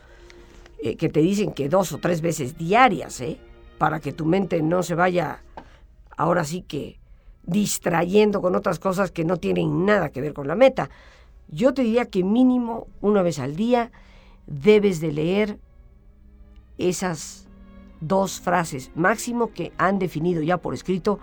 eh, 0.82 0.96
que 0.96 1.08
te 1.08 1.20
dicen 1.20 1.52
que 1.52 1.68
dos 1.68 1.92
o 1.92 1.98
tres 1.98 2.20
veces 2.20 2.56
diarias, 2.56 3.20
¿eh? 3.20 3.38
Para 3.78 4.00
que 4.00 4.12
tu 4.12 4.24
mente 4.24 4.62
no 4.62 4.82
se 4.82 4.94
vaya, 4.94 5.42
ahora 6.16 6.44
sí 6.44 6.62
que, 6.62 6.98
distrayendo 7.44 8.40
con 8.40 8.56
otras 8.56 8.78
cosas 8.78 9.10
que 9.10 9.24
no 9.24 9.36
tienen 9.36 9.84
nada 9.84 10.10
que 10.10 10.20
ver 10.20 10.32
con 10.32 10.48
la 10.48 10.54
meta. 10.54 10.90
Yo 11.48 11.74
te 11.74 11.82
diría 11.82 12.06
que 12.06 12.24
mínimo 12.24 12.86
una 13.00 13.22
vez 13.22 13.38
al 13.38 13.56
día 13.56 13.92
debes 14.46 15.00
de 15.00 15.12
leer 15.12 15.58
esas 16.78 17.48
dos 18.00 18.40
frases 18.40 18.90
máximo 18.94 19.52
que 19.52 19.72
han 19.78 19.98
definido 19.98 20.42
ya 20.42 20.58
por 20.58 20.74
escrito 20.74 21.18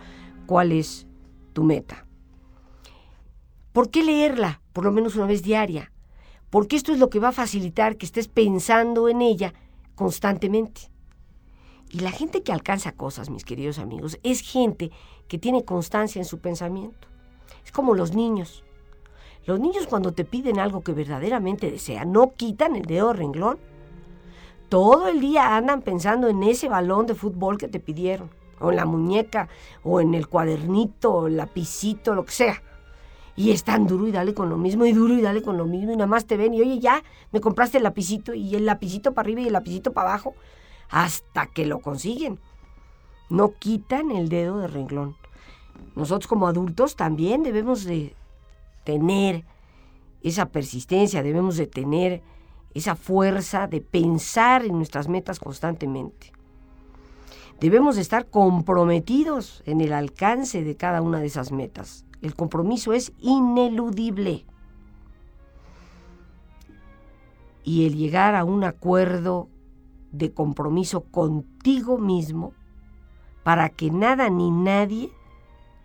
cuál 0.45 0.71
es 0.71 1.07
tu 1.53 1.63
meta. 1.63 2.05
¿Por 3.71 3.89
qué 3.89 4.03
leerla 4.03 4.61
por 4.71 4.83
lo 4.83 4.91
menos 4.91 5.15
una 5.15 5.25
vez 5.25 5.43
diaria? 5.43 5.91
Porque 6.49 6.75
esto 6.75 6.91
es 6.91 6.99
lo 6.99 7.09
que 7.09 7.19
va 7.19 7.29
a 7.29 7.33
facilitar 7.33 7.97
que 7.97 8.05
estés 8.05 8.27
pensando 8.27 9.09
en 9.09 9.21
ella 9.21 9.53
constantemente. 9.95 10.81
Y 11.89 11.99
la 11.99 12.11
gente 12.11 12.43
que 12.43 12.51
alcanza 12.51 12.91
cosas, 12.91 13.29
mis 13.29 13.45
queridos 13.45 13.79
amigos, 13.79 14.19
es 14.23 14.41
gente 14.41 14.91
que 15.27 15.37
tiene 15.37 15.63
constancia 15.65 16.19
en 16.19 16.25
su 16.25 16.39
pensamiento. 16.39 17.07
Es 17.63 17.71
como 17.71 17.93
los 17.93 18.13
niños. 18.13 18.63
Los 19.45 19.59
niños 19.59 19.87
cuando 19.87 20.13
te 20.13 20.25
piden 20.25 20.59
algo 20.59 20.81
que 20.81 20.93
verdaderamente 20.93 21.69
desean, 21.69 22.11
no 22.11 22.33
quitan 22.35 22.75
el 22.75 22.85
dedo 22.85 23.13
renglón. 23.13 23.59
Todo 24.69 25.07
el 25.07 25.19
día 25.19 25.55
andan 25.55 25.81
pensando 25.81 26.27
en 26.29 26.41
ese 26.43 26.69
balón 26.69 27.05
de 27.05 27.15
fútbol 27.15 27.57
que 27.57 27.67
te 27.67 27.79
pidieron, 27.79 28.29
o 28.59 28.71
en 28.71 28.77
la 28.77 28.85
muñeca, 28.85 29.49
o 29.83 30.01
en 30.01 30.13
el 30.13 30.27
cuadernito, 30.27 31.13
o 31.13 31.27
el 31.27 31.37
lapicito, 31.37 32.15
lo 32.15 32.25
que 32.25 32.31
sea 32.31 32.61
y 33.35 33.51
están 33.51 33.87
duro 33.87 34.07
y 34.07 34.11
dale 34.11 34.33
con 34.33 34.49
lo 34.49 34.57
mismo 34.57 34.85
y 34.85 34.93
duro 34.93 35.13
y 35.13 35.21
dale 35.21 35.41
con 35.41 35.57
lo 35.57 35.65
mismo 35.65 35.91
y 35.91 35.95
nada 35.95 36.07
más 36.07 36.25
te 36.25 36.37
ven 36.37 36.53
y 36.53 36.61
oye 36.61 36.79
ya 36.79 37.03
me 37.31 37.41
compraste 37.41 37.77
el 37.77 37.83
lapicito 37.83 38.33
y 38.33 38.55
el 38.55 38.65
lapicito 38.65 39.13
para 39.13 39.25
arriba 39.25 39.41
y 39.41 39.47
el 39.47 39.53
lapicito 39.53 39.91
para 39.91 40.09
abajo 40.09 40.35
hasta 40.89 41.47
que 41.47 41.65
lo 41.65 41.79
consiguen. 41.79 42.39
No 43.29 43.53
quitan 43.57 44.11
el 44.11 44.29
dedo 44.29 44.59
de 44.59 44.67
renglón. 44.67 45.15
Nosotros 45.95 46.27
como 46.27 46.47
adultos 46.47 46.95
también 46.95 47.41
debemos 47.41 47.83
de 47.83 48.15
tener 48.83 49.45
esa 50.21 50.47
persistencia, 50.47 51.23
debemos 51.23 51.57
de 51.57 51.67
tener 51.67 52.21
esa 52.73 52.95
fuerza 52.95 53.67
de 53.67 53.81
pensar 53.81 54.65
en 54.65 54.77
nuestras 54.77 55.07
metas 55.07 55.39
constantemente. 55.39 56.31
Debemos 57.59 57.95
de 57.95 58.01
estar 58.01 58.29
comprometidos 58.29 59.63
en 59.65 59.81
el 59.81 59.93
alcance 59.93 60.63
de 60.63 60.75
cada 60.75 61.01
una 61.01 61.19
de 61.19 61.27
esas 61.27 61.51
metas. 61.51 62.05
El 62.21 62.35
compromiso 62.35 62.93
es 62.93 63.13
ineludible. 63.19 64.45
Y 67.63 67.85
el 67.85 67.95
llegar 67.95 68.35
a 68.35 68.43
un 68.43 68.63
acuerdo 68.63 69.49
de 70.11 70.33
compromiso 70.33 71.05
contigo 71.05 71.97
mismo 71.97 72.53
para 73.43 73.69
que 73.69 73.91
nada 73.91 74.29
ni 74.29 74.51
nadie 74.51 75.11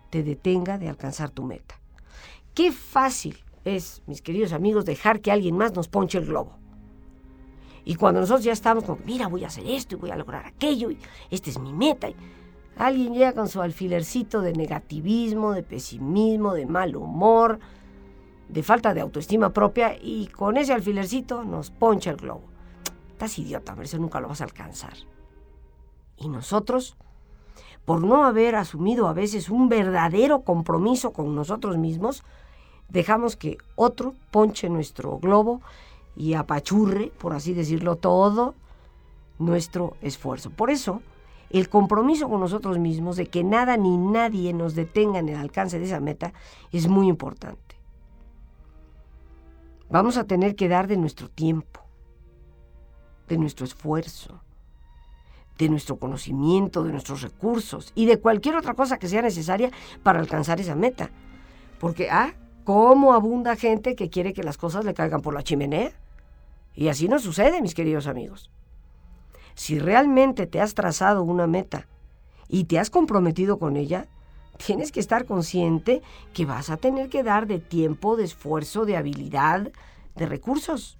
te 0.09 0.23
detenga 0.23 0.77
de 0.77 0.89
alcanzar 0.89 1.29
tu 1.29 1.43
meta. 1.43 1.78
Qué 2.59 2.73
fácil 2.73 3.37
es, 3.63 4.03
mis 4.05 4.21
queridos 4.21 4.51
amigos, 4.51 4.83
dejar 4.83 5.21
que 5.21 5.31
alguien 5.31 5.55
más 5.55 5.73
nos 5.73 5.87
ponche 5.87 6.17
el 6.17 6.25
globo. 6.25 6.57
Y 7.85 7.95
cuando 7.95 8.19
nosotros 8.19 8.43
ya 8.43 8.51
estamos 8.51 8.83
como, 8.83 8.99
mira, 9.05 9.27
voy 9.27 9.45
a 9.45 9.47
hacer 9.47 9.65
esto 9.65 9.95
y 9.95 9.99
voy 9.99 10.11
a 10.11 10.17
lograr 10.17 10.45
aquello, 10.45 10.91
y 10.91 10.97
esta 11.31 11.49
es 11.49 11.57
mi 11.57 11.71
meta. 11.71 12.09
Alguien 12.75 13.13
llega 13.13 13.31
con 13.31 13.47
su 13.47 13.61
alfilercito 13.61 14.41
de 14.41 14.51
negativismo, 14.51 15.53
de 15.53 15.63
pesimismo, 15.63 16.53
de 16.53 16.65
mal 16.65 16.97
humor, 16.97 17.61
de 18.49 18.61
falta 18.61 18.93
de 18.93 18.99
autoestima 18.99 19.53
propia 19.53 19.95
y 19.97 20.27
con 20.27 20.57
ese 20.57 20.73
alfilercito 20.73 21.45
nos 21.45 21.71
poncha 21.71 22.11
el 22.11 22.17
globo. 22.17 22.43
Estás 23.11 23.39
idiota, 23.39 23.73
eso 23.81 23.99
nunca 23.99 24.19
lo 24.19 24.27
vas 24.27 24.41
a 24.41 24.43
alcanzar. 24.43 24.95
Y 26.17 26.27
nosotros, 26.27 26.97
por 27.85 28.03
no 28.03 28.25
haber 28.25 28.57
asumido 28.57 29.07
a 29.07 29.13
veces 29.13 29.49
un 29.49 29.69
verdadero 29.69 30.41
compromiso 30.41 31.13
con 31.13 31.33
nosotros 31.33 31.77
mismos, 31.77 32.25
dejamos 32.89 33.35
que 33.35 33.57
otro 33.75 34.13
ponche 34.31 34.69
nuestro 34.69 35.19
globo 35.19 35.61
y 36.15 36.33
apachurre, 36.33 37.11
por 37.17 37.33
así 37.33 37.53
decirlo, 37.53 37.95
todo 37.95 38.55
nuestro 39.37 39.95
esfuerzo. 40.01 40.49
Por 40.49 40.69
eso, 40.69 41.01
el 41.49 41.69
compromiso 41.69 42.29
con 42.29 42.41
nosotros 42.41 42.77
mismos 42.77 43.15
de 43.15 43.27
que 43.27 43.43
nada 43.43 43.77
ni 43.77 43.97
nadie 43.97 44.53
nos 44.53 44.75
detenga 44.75 45.19
en 45.19 45.29
el 45.29 45.37
alcance 45.37 45.79
de 45.79 45.85
esa 45.85 45.99
meta 45.99 46.33
es 46.71 46.87
muy 46.87 47.07
importante. 47.07 47.77
Vamos 49.89 50.17
a 50.17 50.25
tener 50.25 50.55
que 50.55 50.67
dar 50.67 50.87
de 50.87 50.97
nuestro 50.97 51.29
tiempo, 51.29 51.81
de 53.27 53.37
nuestro 53.37 53.65
esfuerzo, 53.65 54.41
de 55.57 55.69
nuestro 55.69 55.97
conocimiento, 55.97 56.83
de 56.83 56.91
nuestros 56.91 57.21
recursos 57.21 57.91
y 57.95 58.05
de 58.05 58.19
cualquier 58.19 58.55
otra 58.55 58.75
cosa 58.75 58.99
que 58.99 59.07
sea 59.07 59.21
necesaria 59.21 59.71
para 60.03 60.19
alcanzar 60.19 60.59
esa 60.59 60.75
meta. 60.75 61.09
Porque, 61.79 62.09
ah, 62.11 62.33
¿cómo 62.63 63.13
abunda 63.13 63.55
gente 63.55 63.95
que 63.95 64.09
quiere 64.09 64.33
que 64.33 64.43
las 64.43 64.57
cosas 64.57 64.85
le 64.85 64.93
caigan 64.93 65.21
por 65.21 65.33
la 65.33 65.43
chimenea? 65.43 65.91
Y 66.75 66.87
así 66.87 67.07
no 67.07 67.19
sucede, 67.19 67.61
mis 67.61 67.73
queridos 67.75 68.07
amigos. 68.07 68.49
Si 69.55 69.79
realmente 69.79 70.47
te 70.47 70.61
has 70.61 70.73
trazado 70.73 71.23
una 71.23 71.47
meta 71.47 71.87
y 72.47 72.63
te 72.63 72.79
has 72.79 72.89
comprometido 72.89 73.59
con 73.59 73.75
ella, 73.75 74.07
tienes 74.65 74.91
que 74.91 74.99
estar 74.99 75.25
consciente 75.25 76.01
que 76.33 76.45
vas 76.45 76.69
a 76.69 76.77
tener 76.77 77.09
que 77.09 77.23
dar 77.23 77.47
de 77.47 77.59
tiempo, 77.59 78.15
de 78.15 78.25
esfuerzo, 78.25 78.85
de 78.85 78.97
habilidad, 78.97 79.71
de 80.15 80.25
recursos, 80.25 80.97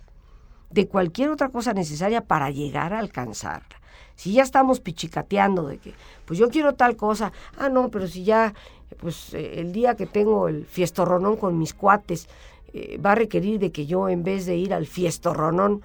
de 0.70 0.88
cualquier 0.88 1.30
otra 1.30 1.50
cosa 1.50 1.74
necesaria 1.74 2.22
para 2.22 2.50
llegar 2.50 2.94
a 2.94 3.00
alcanzarla. 3.00 3.80
Si 4.16 4.34
ya 4.34 4.44
estamos 4.44 4.80
pichicateando 4.80 5.68
de 5.68 5.78
que, 5.78 5.94
pues 6.26 6.38
yo 6.40 6.50
quiero 6.50 6.76
tal 6.76 6.96
cosa, 6.96 7.32
ah, 7.58 7.70
no, 7.70 7.90
pero 7.90 8.08
si 8.08 8.24
ya, 8.24 8.54
pues 8.98 9.34
eh, 9.34 9.60
el 9.60 9.72
día 9.72 9.96
que 9.96 10.06
tengo 10.06 10.48
el 10.48 10.66
fiestorronón 10.66 11.38
con 11.38 11.58
mis 11.58 11.74
cuates, 11.74 12.28
eh, 12.74 12.98
va 12.98 13.14
a 13.14 13.16
requerir 13.16 13.60
de 13.60 13.72
que 13.72 13.86
yo 13.86 14.10
en 14.10 14.24
vez 14.24 14.46
de 14.46 14.56
ir 14.56 14.74
al 14.74 14.86
fiestorronón 14.86 15.82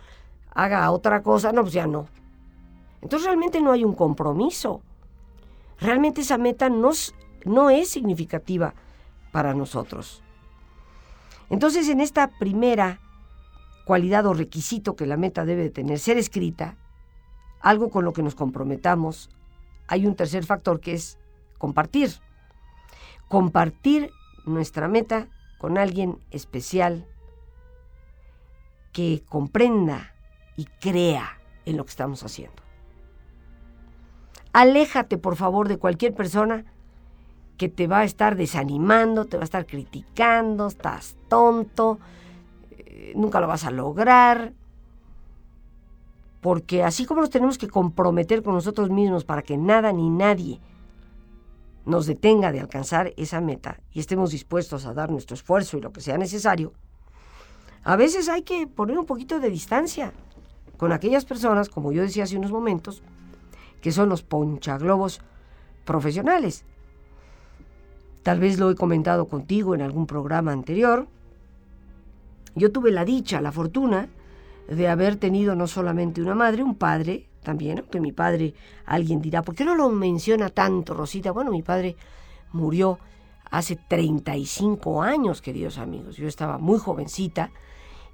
haga 0.54 0.90
otra 0.90 1.22
cosa, 1.22 1.52
no, 1.52 1.62
pues 1.62 1.74
ya 1.74 1.86
no. 1.86 2.06
Entonces 3.02 3.26
realmente 3.26 3.60
no 3.60 3.72
hay 3.72 3.84
un 3.84 3.94
compromiso. 3.94 4.82
Realmente 5.80 6.22
esa 6.22 6.38
meta 6.38 6.68
no, 6.68 6.92
no 7.44 7.70
es 7.70 7.88
significativa 7.88 8.74
para 9.32 9.54
nosotros. 9.54 10.22
Entonces 11.50 11.88
en 11.88 12.00
esta 12.00 12.28
primera 12.38 13.00
cualidad 13.84 14.26
o 14.26 14.34
requisito 14.34 14.96
que 14.96 15.06
la 15.06 15.16
meta 15.16 15.44
debe 15.44 15.64
de 15.64 15.70
tener, 15.70 15.98
ser 15.98 16.16
escrita, 16.16 16.76
algo 17.60 17.90
con 17.90 18.04
lo 18.04 18.12
que 18.12 18.22
nos 18.22 18.34
comprometamos, 18.34 19.30
hay 19.86 20.06
un 20.06 20.14
tercer 20.14 20.44
factor 20.44 20.80
que 20.80 20.94
es 20.94 21.18
compartir. 21.58 22.10
Compartir 23.34 24.12
nuestra 24.44 24.86
meta 24.86 25.26
con 25.58 25.76
alguien 25.76 26.20
especial 26.30 27.04
que 28.92 29.24
comprenda 29.28 30.14
y 30.56 30.66
crea 30.80 31.40
en 31.64 31.76
lo 31.76 31.84
que 31.84 31.90
estamos 31.90 32.22
haciendo. 32.22 32.62
Aléjate, 34.52 35.18
por 35.18 35.34
favor, 35.34 35.66
de 35.66 35.78
cualquier 35.78 36.14
persona 36.14 36.64
que 37.56 37.68
te 37.68 37.88
va 37.88 37.98
a 37.98 38.04
estar 38.04 38.36
desanimando, 38.36 39.24
te 39.24 39.36
va 39.36 39.42
a 39.42 39.50
estar 39.50 39.66
criticando, 39.66 40.68
estás 40.68 41.16
tonto, 41.28 41.98
eh, 42.70 43.14
nunca 43.16 43.40
lo 43.40 43.48
vas 43.48 43.64
a 43.64 43.72
lograr. 43.72 44.52
Porque 46.40 46.84
así 46.84 47.04
como 47.04 47.22
nos 47.22 47.30
tenemos 47.30 47.58
que 47.58 47.66
comprometer 47.66 48.44
con 48.44 48.54
nosotros 48.54 48.90
mismos 48.90 49.24
para 49.24 49.42
que 49.42 49.56
nada 49.56 49.92
ni 49.92 50.08
nadie 50.08 50.60
nos 51.86 52.06
detenga 52.06 52.52
de 52.52 52.60
alcanzar 52.60 53.12
esa 53.16 53.40
meta 53.40 53.80
y 53.92 54.00
estemos 54.00 54.30
dispuestos 54.30 54.86
a 54.86 54.94
dar 54.94 55.10
nuestro 55.10 55.34
esfuerzo 55.34 55.76
y 55.76 55.80
lo 55.80 55.92
que 55.92 56.00
sea 56.00 56.18
necesario, 56.18 56.72
a 57.82 57.96
veces 57.96 58.28
hay 58.28 58.42
que 58.42 58.66
poner 58.66 58.98
un 58.98 59.04
poquito 59.04 59.40
de 59.40 59.50
distancia 59.50 60.12
con 60.78 60.92
aquellas 60.92 61.24
personas, 61.24 61.68
como 61.68 61.92
yo 61.92 62.02
decía 62.02 62.24
hace 62.24 62.38
unos 62.38 62.50
momentos, 62.50 63.02
que 63.82 63.92
son 63.92 64.08
los 64.08 64.22
ponchaglobos 64.22 65.20
profesionales. 65.84 66.64
Tal 68.22 68.40
vez 68.40 68.58
lo 68.58 68.70
he 68.70 68.74
comentado 68.74 69.28
contigo 69.28 69.74
en 69.74 69.82
algún 69.82 70.06
programa 70.06 70.52
anterior. 70.52 71.06
Yo 72.54 72.72
tuve 72.72 72.90
la 72.90 73.04
dicha, 73.04 73.42
la 73.42 73.52
fortuna 73.52 74.08
de 74.68 74.88
haber 74.88 75.16
tenido 75.16 75.54
no 75.54 75.66
solamente 75.66 76.22
una 76.22 76.34
madre, 76.34 76.62
un 76.62 76.74
padre 76.74 77.28
también, 77.44 77.78
aunque 77.78 78.00
mi 78.00 78.10
padre, 78.10 78.54
alguien 78.86 79.20
dirá, 79.20 79.42
¿por 79.42 79.54
qué 79.54 79.64
no 79.64 79.76
lo 79.76 79.88
menciona 79.90 80.48
tanto, 80.48 80.94
Rosita? 80.94 81.30
Bueno, 81.30 81.52
mi 81.52 81.62
padre 81.62 81.94
murió 82.52 82.98
hace 83.50 83.76
35 83.76 85.02
años, 85.02 85.40
queridos 85.40 85.78
amigos. 85.78 86.16
Yo 86.16 86.26
estaba 86.26 86.58
muy 86.58 86.78
jovencita 86.80 87.52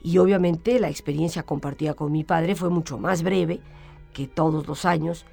y 0.02 0.18
obviamente 0.18 0.78
la 0.78 0.90
experiencia 0.90 1.44
compartida 1.44 1.94
con 1.94 2.12
mi 2.12 2.24
padre 2.24 2.54
fue 2.54 2.68
mucho 2.68 2.98
más 2.98 3.22
breve 3.22 3.60
que 4.12 4.26
todos 4.26 4.66
los 4.66 4.84
años 4.84 5.24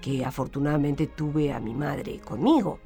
que 0.00 0.24
afortunadamente 0.24 1.06
tuve 1.06 1.52
a 1.52 1.60
mi 1.60 1.74
madre 1.74 2.18
conmigo. 2.18 2.80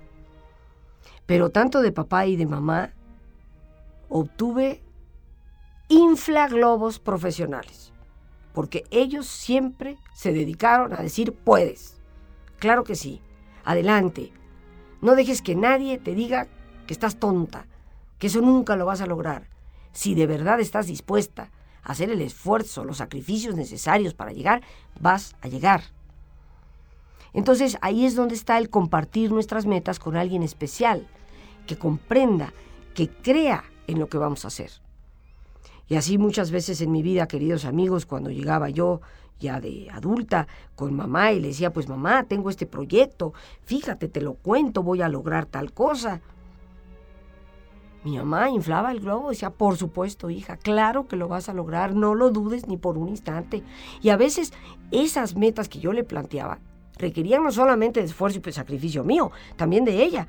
Pero 1.25 1.51
tanto 1.51 1.81
de 1.81 1.93
papá 1.93 2.27
y 2.27 2.37
de 2.37 2.47
mamá 2.47 2.93
obtuve 4.09 4.83
inflaglobos 5.89 6.99
profesionales 6.99 7.93
porque 8.57 8.87
ellos 8.91 9.27
siempre 9.27 9.99
se 10.17 10.33
dedicaron 10.33 10.95
a 10.95 11.03
decir 11.03 11.35
puedes. 11.35 12.01
Claro 12.59 12.85
que 12.85 12.95
sí, 12.95 13.21
adelante. 13.65 14.33
No 15.03 15.15
dejes 15.15 15.43
que 15.43 15.55
nadie 15.55 15.99
te 15.99 16.15
diga 16.15 16.49
que 16.87 16.95
estás 16.95 17.17
tonta, 17.17 17.67
que 18.19 18.29
eso 18.29 18.41
nunca 18.41 18.77
lo 18.77 18.87
vas 18.87 19.03
a 19.03 19.07
lograr. 19.07 19.51
Si 19.93 20.15
de 20.15 20.27
verdad 20.27 20.59
estás 20.59 20.87
dispuesta 20.87 21.51
a 21.83 21.93
hacer 21.93 22.09
el 22.09 22.23
esfuerzo, 22.23 22.83
los 22.83 22.97
sacrificios 22.97 23.57
necesarios 23.57 24.15
para 24.15 24.33
llegar, 24.33 24.63
vas 24.99 25.37
a 25.43 25.49
llegar. 25.49 25.83
Entonces 27.35 27.77
ahí 27.83 28.07
es 28.07 28.17
donde 28.17 28.37
está 28.37 28.57
el 28.57 28.71
compartir 28.71 29.31
nuestras 29.31 29.67
metas 29.67 29.99
con 29.99 30.17
alguien 30.17 30.43
especial, 30.43 31.07
que 31.67 31.77
comprenda, 31.77 32.55
que 32.95 33.11
crea 33.11 33.65
en 33.87 33.99
lo 33.99 34.09
que 34.09 34.17
vamos 34.17 34.47
a 34.47 34.49
hacer. 34.49 34.71
Y 35.89 35.97
así 35.97 36.17
muchas 36.17 36.51
veces 36.51 36.81
en 36.81 36.91
mi 36.91 37.03
vida, 37.03 37.29
queridos 37.29 37.67
amigos, 37.67 38.07
cuando 38.07 38.31
llegaba 38.31 38.71
yo 38.71 39.03
ya 39.39 39.61
de 39.61 39.89
adulta 39.91 40.47
con 40.75 40.95
mamá 40.95 41.33
y 41.33 41.41
le 41.41 41.49
decía, 41.49 41.73
pues 41.73 41.89
mamá, 41.89 42.25
tengo 42.25 42.51
este 42.51 42.67
proyecto, 42.67 43.33
fíjate, 43.65 44.09
te 44.09 44.21
lo 44.21 44.35
cuento, 44.35 44.83
voy 44.83 45.03
a 45.03 45.09
lograr 45.09 45.47
tal 45.47 45.73
cosa. 45.73 46.21
Mi 48.05 48.17
mamá 48.19 48.51
inflaba 48.51 48.93
el 48.93 49.01
globo 49.01 49.31
decía, 49.31 49.51
por 49.51 49.77
supuesto, 49.77 50.31
hija, 50.31 50.57
claro 50.57 51.09
que 51.09 51.17
lo 51.17 51.27
vas 51.27 51.49
a 51.49 51.55
lograr, 51.55 51.95
no 51.95 52.15
lo 52.15 52.31
dudes 52.31 52.69
ni 52.69 52.77
por 52.77 52.99
un 52.99 53.09
instante. 53.09 53.65
Y 54.01 54.11
a 54.11 54.17
veces 54.17 54.53
esas 54.93 55.35
metas 55.35 55.69
que 55.69 55.81
yo 55.81 55.93
le 55.93 56.05
planteaba 56.05 56.61
requerían 56.99 57.43
no 57.43 57.51
solamente 57.51 58.01
de 58.01 58.07
esfuerzo 58.07 58.41
y 58.45 58.53
sacrificio 58.53 59.03
mío, 59.03 59.33
también 59.57 59.85
de 59.85 60.05
ella. 60.05 60.29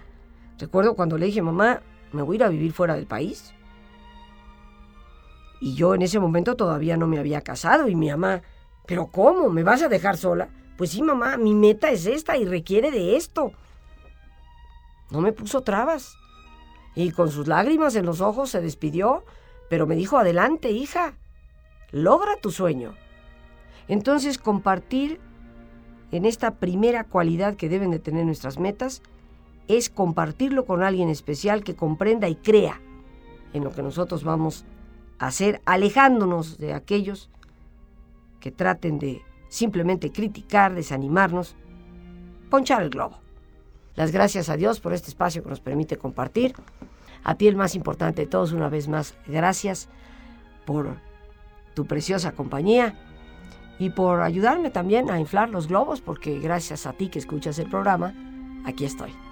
Recuerdo 0.58 0.96
cuando 0.96 1.18
le 1.18 1.28
dije, 1.28 1.42
mamá, 1.42 1.82
me 2.12 2.24
voy 2.24 2.36
a 2.36 2.38
ir 2.38 2.44
a 2.46 2.50
vivir 2.50 2.74
fuera 2.74 2.96
del 2.96 3.06
país. 3.06 3.54
Y 5.60 5.76
yo 5.76 5.96
en 5.96 6.02
ese 6.02 6.20
momento 6.20 6.56
todavía 6.56 6.98
no 6.98 7.08
me 7.08 7.20
había 7.20 7.42
casado 7.42 7.88
y 7.88 7.96
mi 7.96 8.10
mamá, 8.10 8.42
¿pero 8.88 9.08
cómo? 9.08 9.50
¿Me 9.50 9.64
vas 9.64 9.84
a 9.84 9.90
dejar 9.90 10.18
sola? 10.18 10.50
Pues 10.78 10.92
sí, 10.92 11.04
mamá, 11.04 11.38
mi 11.38 11.54
meta 11.54 11.92
es 11.92 12.06
esta 12.08 12.38
y 12.38 12.46
requiere 12.46 12.90
de 12.90 13.16
esto. 13.18 13.52
No 15.12 15.22
me 15.22 15.34
puso 15.34 15.62
trabas. 15.62 16.16
Y 16.96 17.12
con 17.12 17.30
sus 17.30 17.48
lágrimas 17.48 17.96
en 17.96 18.06
los 18.06 18.22
ojos 18.22 18.50
se 18.50 18.62
despidió, 18.62 19.24
pero 19.70 19.86
me 19.86 19.96
dijo, 19.96 20.18
adelante, 20.18 20.72
hija, 20.72 21.14
logra 21.92 22.38
tu 22.38 22.52
sueño. 22.52 22.96
Entonces 23.88 24.38
compartir 24.38 25.20
en 26.12 26.26
esta 26.26 26.56
primera 26.56 27.04
cualidad 27.04 27.56
que 27.56 27.70
deben 27.70 27.92
de 27.92 28.00
tener 28.00 28.26
nuestras 28.26 28.58
metas 28.58 29.02
es 29.68 29.90
compartirlo 29.90 30.66
con 30.66 30.82
alguien 30.82 31.10
especial 31.10 31.64
que 31.64 31.76
comprenda 31.76 32.30
y 32.30 32.36
crea 32.36 32.82
en 33.54 33.64
lo 33.64 33.72
que 33.72 33.84
nosotros 33.84 34.24
vamos 34.24 34.66
hacer 35.20 35.62
alejándonos 35.66 36.58
de 36.58 36.74
aquellos 36.74 37.30
que 38.40 38.52
traten 38.52 39.00
de 39.00 39.22
simplemente 39.50 40.12
criticar, 40.12 40.74
desanimarnos, 40.74 41.56
ponchar 42.50 42.84
el 42.84 42.90
globo. 42.90 43.20
Las 43.96 44.12
gracias 44.12 44.50
a 44.50 44.58
Dios 44.58 44.80
por 44.80 44.94
este 44.94 45.10
espacio 45.10 45.44
que 45.44 45.50
nos 45.50 45.60
permite 45.60 45.98
compartir. 45.98 46.54
A 47.24 47.36
ti 47.36 47.48
el 47.48 47.56
más 47.56 47.76
importante 47.76 48.22
de 48.22 48.28
todos, 48.28 48.52
una 48.52 48.70
vez 48.70 48.88
más, 48.88 49.16
gracias 49.26 49.90
por 50.66 50.98
tu 51.74 51.86
preciosa 51.86 52.32
compañía 52.32 52.96
y 53.80 53.90
por 53.90 54.22
ayudarme 54.22 54.70
también 54.70 55.10
a 55.10 55.20
inflar 55.20 55.50
los 55.50 55.68
globos, 55.68 56.02
porque 56.02 56.40
gracias 56.40 56.86
a 56.86 56.94
ti 56.94 57.10
que 57.10 57.20
escuchas 57.20 57.60
el 57.60 57.70
programa, 57.70 58.14
aquí 58.66 58.86
estoy. 58.86 59.27